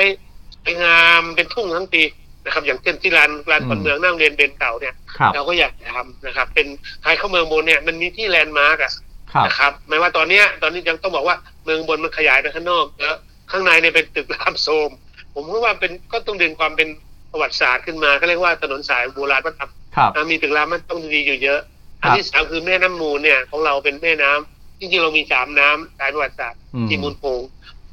[0.64, 2.02] สวยงามเป็นทุ่งทั้งปี
[2.48, 6.68] นะครับ อย่างเช่นที่ลานลานคนเมืองนั่งเรียนเบนเก่าเนี่ยครับเราก็อยากทำนะครับ เป็น
[7.04, 8.94] คล้ายเข้าเมืองบนเนี่ยมันมีที่แลนด์มาร์กอะ
[9.34, 13.16] ครับนะครับไม่ว่าตอนเนี้ยตอนนี้ยังต้องบอกว่าเมืองบนมันขยายไปข้างนอกแล้ว
[13.52, 14.90] ข้างในเนี่ยเป็นตึกรามโทรม
[15.34, 16.90] ผมคิดว่าเป็นก็ต้องดึงความเป็น
[17.32, 21.60] ประวัติศาสตร์ขึ้นมาก็เรียกว่าถนนสายโบราณวัฒนธรรมครับอะมีตึกรามมันต้องดีอยู่เยอะ
[22.02, 27.42] ครับอันที่สามคือแม่น้ำมูลเนี่ยของเราเป็นแม่น้ำจริงๆเรามีสามน้ำสายประวัติศาสตร์อืมที่มูลโขง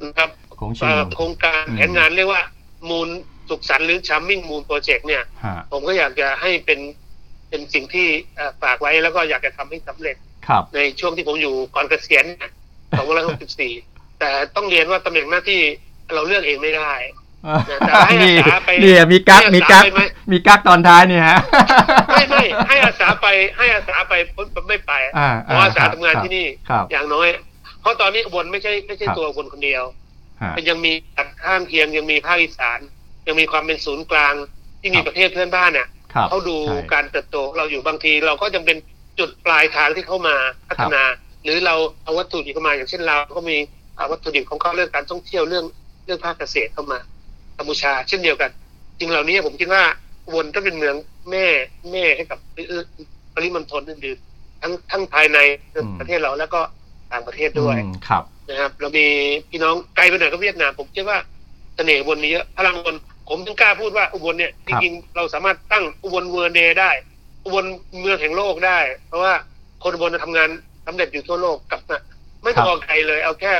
[0.03, 2.43] นะครับของชิเอ่งอโครงการอืมแผนงานเรียกว่า
[2.91, 3.09] มูล
[3.49, 6.81] สุขสันต์หรือ charming มูล project เนี่ย ฮะผมก็อยากจะให้เป็น
[7.49, 10.17] เป็นสิ่งที่เอ่อฝากไว้แล้วก็อยากจะทำให้สำเร็จ
[10.49, 12.25] ครับ ในช่วงที่ผมอยู่ก่อนเกษียณ
[13.03, 15.61] 2564 แต่ต้องเรียนว่าตำแหน่งหน้าที่
[16.15, 16.93] เราเลือกเองไม่ได้
[17.67, 20.03] แต่ให้นี่อาสาไปนี่มีกักให้มีอาสากักไปไหม
[20.33, 21.39] มีกักตอนท้ายนี่ฮะ
[22.09, 23.27] ไม่ไม่ให้อาสาไป
[23.57, 27.29] ให้อาสาไปผมไม่ไปอ่าเพราะอาสาทำงานที่นี่ครับอย่างน้อย
[27.81, 29.83] เพราะตอนนี้อุบลไม่ใช่ไม่ใช่ครับ ตัวอุบลคนเดียว
[30.43, 30.93] ฮะมันยังมี
[31.45, 32.79] ข้างเคียงยังมีภาคอีสาน
[33.27, 34.35] ยังมีความเป็นศูนย์กลาง
[34.81, 38.79] ที่มีครับประเทศเพื่อนบ้านเนี่ยครับเขาดูใช่การเติบโตของเราอยู่บางที เราก็ยังเป็น
[39.19, 40.37] จุดปลายทางที่เขามา
[40.69, 41.03] พัฒนา
[41.45, 43.57] หรือเราเอาวัตถุดิบเข้ามาอย่างเช่นเราก็มี
[43.97, 45.65] อ่าวัตถุดิบของเขาเรื่องการท่องเที่ยวเรื่อง
[46.05, 46.99] เรื่องภาคเกษตรเข้ามา
[47.59, 48.51] กัมพูชา เช่นเดียวกัน
[48.99, 49.83] จริงเหล่านี้ผมคิดว่า
[50.25, 50.95] อุบลก็เป็นเมือง
[51.31, 51.47] แม่
[51.93, 52.39] แม่ให้กับ
[53.35, 55.39] ปริมณฑลอื่นๆทั้งทั้งภายใน
[55.99, 56.61] ประเทศเราแล้วก็
[57.13, 59.07] ต่างประเทศด้วยอืมครับนะครับ เรามี
[59.51, 61.19] พี่น้องไกลไปหน่อยก็เวียดนามผมคิดว่า
[61.77, 62.97] เสน่ห์อุบนนี้เยอะพลังอุบน
[63.29, 66.91] ผมถึงกล้าพูดว่าอุบลเนี่ยจริงๆเราสามารถตั้งอุบลเวอร์เดย์ได้
[67.45, 67.65] อุบล
[68.01, 69.35] เมืองแห่งโลกได้ เพราะว่า
[69.83, 70.49] คนอุบลทำงาน
[70.87, 72.03] สำเร็จอยู่ทั่วโลกกับนะ
[72.43, 73.53] ไม่ต้องครับอื่นไกลเลย เอาแค่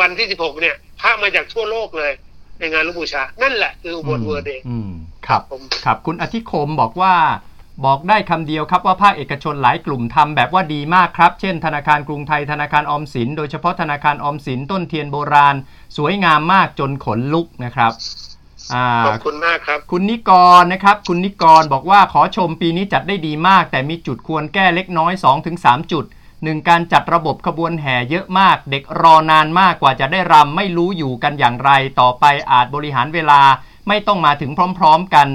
[0.00, 2.12] วันที่16เนี่ยพระมาจากทั่วโลกเลย
[2.58, 4.90] ในงานอาสาฬหบูชา นั่นแหละคืออุบล World Day อืม
[5.26, 7.14] ครับผมครับ คุณอธิคมบอกว่า
[7.86, 15.56] บอกได้คำเดียวครับว่าภาคเอกชนหลายกลุ่มทำแบบว่าดีมากครับ เช่น ธนาคารกรุงไทยธนาคารออมสิน โดยเฉพาะธนาคารออมสินต้นเทียนโบราณ
[15.96, 18.27] สวยงามมากจนขนลุกนะครับอ่า
[19.06, 25.12] ขอบคุณมากครับ คุณนิกรนะครับ คุณนิกรบอกว่าขอชมปีนี้จัดได้ดีมาก แต่มีจุดควรแก้เล็กน้อย
[25.52, 26.04] 2-3 จุด
[26.44, 33.40] หนึ่งการจัดระบบขบวนแห่เยอะมาก เด็กรอนานมากกว่าจะได้รำไม่รู้อยู่กันอย่างไร ต่อไปอาจบริหารเวลา
[33.88, 35.28] ไม่ต้องมาถึงพร้อมๆกัน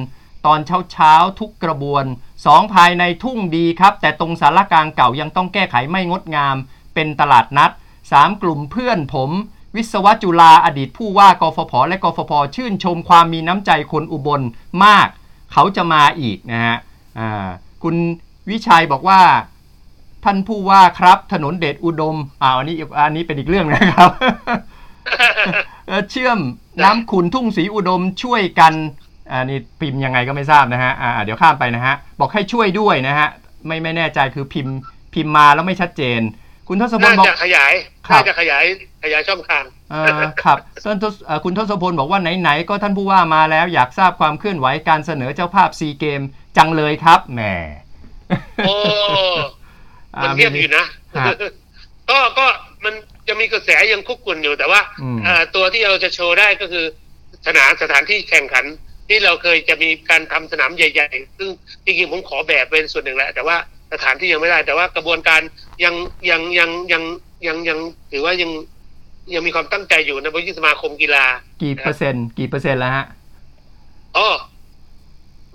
[0.46, 0.60] ตอน
[0.92, 2.06] เช้าๆทุกกระบวน
[2.40, 6.56] 2 ภายในทุ่งดีครับ แต่ตรงสารกลางเก่ายังต้องแก้ไขไม่งดงาม
[6.94, 7.72] เป็นตลาดนัด
[8.08, 9.32] 3 กลุ่มเพื่อนผม
[9.76, 14.42] วิศวจุฬาอดีตผู้ว่ากฟผและกฟผชื่นชมความมีน้ำใจคนอุบล
[14.86, 15.08] มาก
[15.52, 16.78] เขาจะมาอีกนะฮะ
[17.20, 17.48] อ่า
[17.84, 17.96] คุณ
[18.50, 19.22] วิชัยบอกว่า
[20.24, 24.12] ท่านผู้ว่าครับ ถนนเดชอุดมอ่าอันนี้อันนี้เป็นอีกเรื่องนะครับ
[25.88, 26.40] เอ่อเชื่อม
[26.84, 28.74] น้ำขุนทุ่งศรีอุดมช่วยกัน
[29.32, 33.28] อันนี้พิมพ์ยังไงก็ไม่ทราบนะฮะอ่าเดี๋ยวข้ามไปนะฮะ บอกให้ช่วยด้วยนะฮะ
[33.68, 34.76] ไม่ไม่แน่ใจคือพิมพ์
[35.14, 36.22] พิมพ์มาแล้วไม่ชัดเจน
[36.68, 37.74] คุณทศพลน่าบอกจะขยาย
[38.08, 38.64] ครับน่าจะขยาย
[39.04, 46.22] ขยายช่องทางเอ่อครับท่านทศเอ่อคุณทศพลบอกว่าไหนๆก็ท่านผู้ว่ามาแล้วอยากทราบความเคลื่อนไหวการเสนอเจ้าภาพซีเกม
[46.58, 47.42] จังเลยครับแหม
[48.66, 48.74] โอ้
[50.24, 50.86] มันเงียบอยู่นะ
[51.26, 51.34] ฮะ
[52.10, 52.46] ก็ก็
[52.84, 52.94] มัน
[53.28, 56.86] จะมีกระแสยังคุกกุ่นอยู่แต่ว่าอืมเอ่อตัวที่เราจะโชว์ได้ก็คือ
[57.48, 58.66] สนามสถานที่แข่งขัน
[59.10, 61.50] ที่เราเคยจะมีการทำสนามใหญ่ ๆ ซึ่ง
[61.86, 63.58] จริงๆผมขอแบบเป็นส่วนหนึ่งแหละ แต่ว่า
[63.94, 65.42] สถานที่ยังไม่ได้ แต่ว่ากระบวนการ
[65.84, 65.96] ยัง
[66.30, 67.04] ยังยังยัง
[67.48, 67.80] ยังยัง
[68.12, 68.52] ถือว่ายัง
[69.36, 71.26] ยังมีความตั้งใจอยู่นะเพราะที่สมาคมกีฬา
[71.64, 73.06] กี่เปอร์เซ็นต์กี่เปอร์เซ็นต์แล้วฮะ
[74.18, 74.30] อ๋อ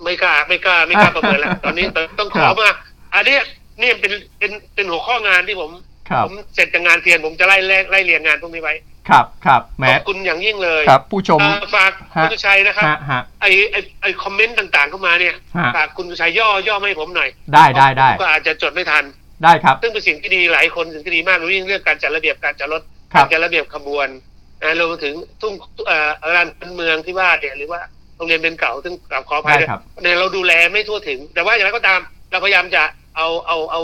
[0.03, 1.85] ไม่กล้าไม่กล้าไม่กล้าประเมินแล้ว ตอนนี้
[2.19, 2.69] ต้องขอมา
[3.15, 3.41] อันเนี้ย
[3.81, 5.71] นี่เป็นเป็นเป็นหัวข้องานที่ผม
[6.09, 8.73] ครับผมเสร็จจากงานเทียนผมจะไล่ไล่ไล่เรียงงานพวกนี้ไว้
[9.09, 19.03] ครับครับแหมขอบคุณอย่างยิ่งเลยครับ ผู้ชมเอ่อฝากฮะคุณสุชัยนะครับฮะฮะไอไอไอคอมเมนต์ต่างๆเข้ามาเนี่ยฮะฝากคุณสุชัยย่อย่อมาให้ผมหน่อย ได้ได้ได้ผมก็อาจจะจดไม่ทัน
[19.43, 24.07] ได้ครับ ซึ่งเป็นสิ่งที่ดีหลายคนสิ่งที่ดีมากรู้ยิ่งเรื่องการจัดระเบียบการจัดรถครั กาบรจัดระเบียบขบวน
[24.63, 25.53] นะรวมถึงทุ่ง
[25.87, 27.81] เอ่อลานคนเมืองที่ว่าเนี่ยหรือว่า
[28.17, 31.99] โรงเรียนเป็นเก่าซึ่งกราบขออภัยได้ด้วยครับเนี่ยเราดูแลไม่ทั่วถึง แต่ว่าอย่างไรก็ตาม
[32.31, 32.83] เราพยายามจะ
[33.15, 33.81] เอาเอาเอา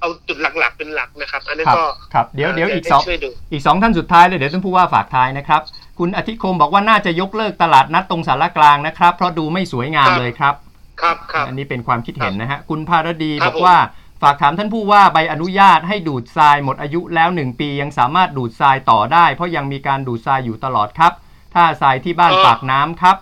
[0.00, 1.84] เอาจุดหลักๆเป็นหลักนะครับ อันนี้ครับก็
[2.14, 5.60] ครับเดี๋ยวเดี๋ยวอีกให้สองช่วยดูอีกสองท่านสุดท้ายเลยเดี๋ยวท่านผู้ว่าฝากท้ายนะครับ
[5.98, 10.54] คุณอธิคมบอกว่าน่าจะยกเลิกตลาดนัดตรงสารกลางนะครับ เพราะดูไม่สวยงามครับเลยครับ
[11.02, 13.76] ครับครับอันนี้เป็นความคิดเห็นนะฮะคุณภารดีครับบอกว่า
[14.22, 21.12] ฝากถามท่านผู้ว่าใบอนุญาตให้ดูดทรายหมดอายุแล้ว 1 ปียังสามารถดูดทรายต่อได้ เพราะยังมีการดูดทรายอยู่ตลอดครับ
[21.54, 23.16] ถ้าทรายที่บ้านปากน้ำครับ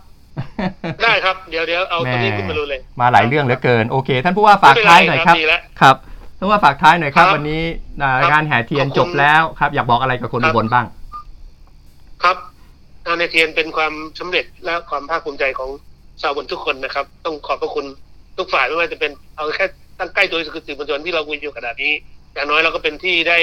[1.03, 5.97] ได้ครับเดี๋ยวเดี๋ยวเอาตรงนี้แม่ขึ้นมาดูเลย มาหลายเรื่องเหลือเกินโอเค ท่านผู้ว่าฝากไม่เป็นไรท้ายหน่อยครับดีแล้วครับ
[6.39, 7.63] ท่านผู้ว่าฝากท้ายหน่อยครับครับวันนี้
[8.03, 10.87] อ่าครับงานแห่เทียนขอบคุณจบแล้วครับ อยากบอกอะไรกับคนครัอุบบลบ้าง
[12.23, 12.37] ครับ
[13.07, 15.71] งานในเทียนเป็นความสำเร็จและความภาคภูมิใจของ
[16.23, 17.87] ชาวบนทุกคนนะครับ ต้องขอบพระคุณ
[18.39, 19.67] ทุกฝ่ายไม่ว่าจะเป็นเอาแค่
[20.01, 21.93] ตั้งใกล้ตัวคือสื่อมวลชนที่เราคุยอยู่ขนาดนี้
[22.35, 23.39] อย่างน้อยเราก็เป็นที่ได้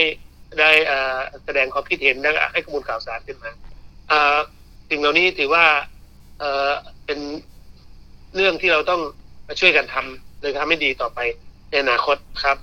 [0.60, 3.52] ได้เอ่อแสดงความคิดเห็นและให้ข้อมูลข่าวสารขึ้นมา
[4.10, 4.38] เอ่อ
[4.89, 5.65] สิ่งเหล่านี้ถือว่า
[6.39, 6.72] เอ่อ
[7.06, 7.20] เป็น
[8.36, 9.02] เรื่องที่เราต้อง
[9.48, 11.20] มาช่วยกันทำเลยทำให้ดีต่อไป
[11.70, 12.58] ในอนาคตครับ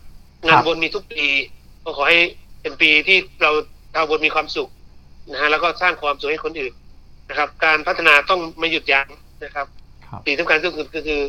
[0.47, 1.27] งานบนมีทุกปี
[1.85, 2.19] ก็ขอให้
[2.61, 3.51] เป็นปีที่เรา
[3.95, 4.71] ชาวบนมีความสุข
[5.31, 6.73] นะฮะแล้วก็สร้างความสุขให้คนอื่น
[7.29, 9.07] นะครับ การพัฒนาต้องไม่หยุดยั้ง
[9.45, 9.67] นะครับ
[10.07, 11.21] ครับสิ่งสำคัญที่สุดก็คือ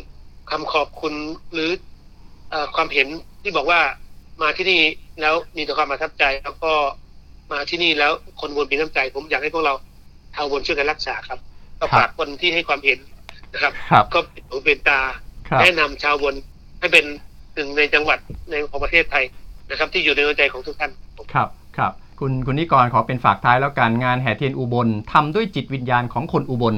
[0.50, 1.14] คำขอบคุณ
[1.52, 1.95] หรือเอ่อ
[2.76, 3.06] ความเห็น
[3.42, 3.80] ที่บอกว่า
[4.42, 4.80] มาที่นี่
[5.20, 6.72] แล้วมีแต่ความประทับใจ แล้วก็
[7.52, 9.74] มาที่นี่แล้วคนบนมีน้ำใจ ผมอยากให้พวกเรา
[10.34, 11.38] ชาวบนช่วยกันรักษาครับ
[11.78, 12.98] ก็ฝากคนที่ให้ความเห็น
[13.52, 15.00] นะครับครับก็เป็นหูเป็นตา
[15.48, 16.34] ครับแนะนำชาวบน
[16.80, 17.04] ให้เป็น
[17.54, 18.18] หนึ่งในจังหวัด
[18.50, 19.24] ในของประเทศไทย
[19.70, 20.92] นะครับ ที่อยู่ในหัวใจของทุกท่าน
[21.34, 26.74] ครับครับคุณคุณนิกรขอเป็นฝากท้ายแล้วกันงานแห่เทียนอุบลทำด้วยจิตวิญญาณของคนอุบล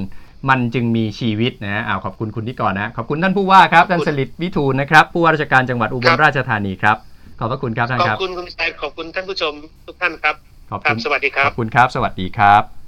[0.48, 6.96] มันจึงมีชีวิตนะฮะอ้าวขอบคุณคุณนิกรนะ ขอบคุณท่านผู้ว่าครับขอบคุณท่านสลิดวิทูลนะครับ ผู้ว่าราชการจังหวัดอุบคลรับราชธานีครับ
[7.38, 9.52] ขอบพระคุณครับท่านขอครับบคุณคุณชายขอบคุณท่านผู้ชม
[9.86, 10.34] ทุกท่านครับ
[10.70, 12.62] ขอบครัคุบณสวัสดีครัขบอบคุณครับ สวัสดีครับ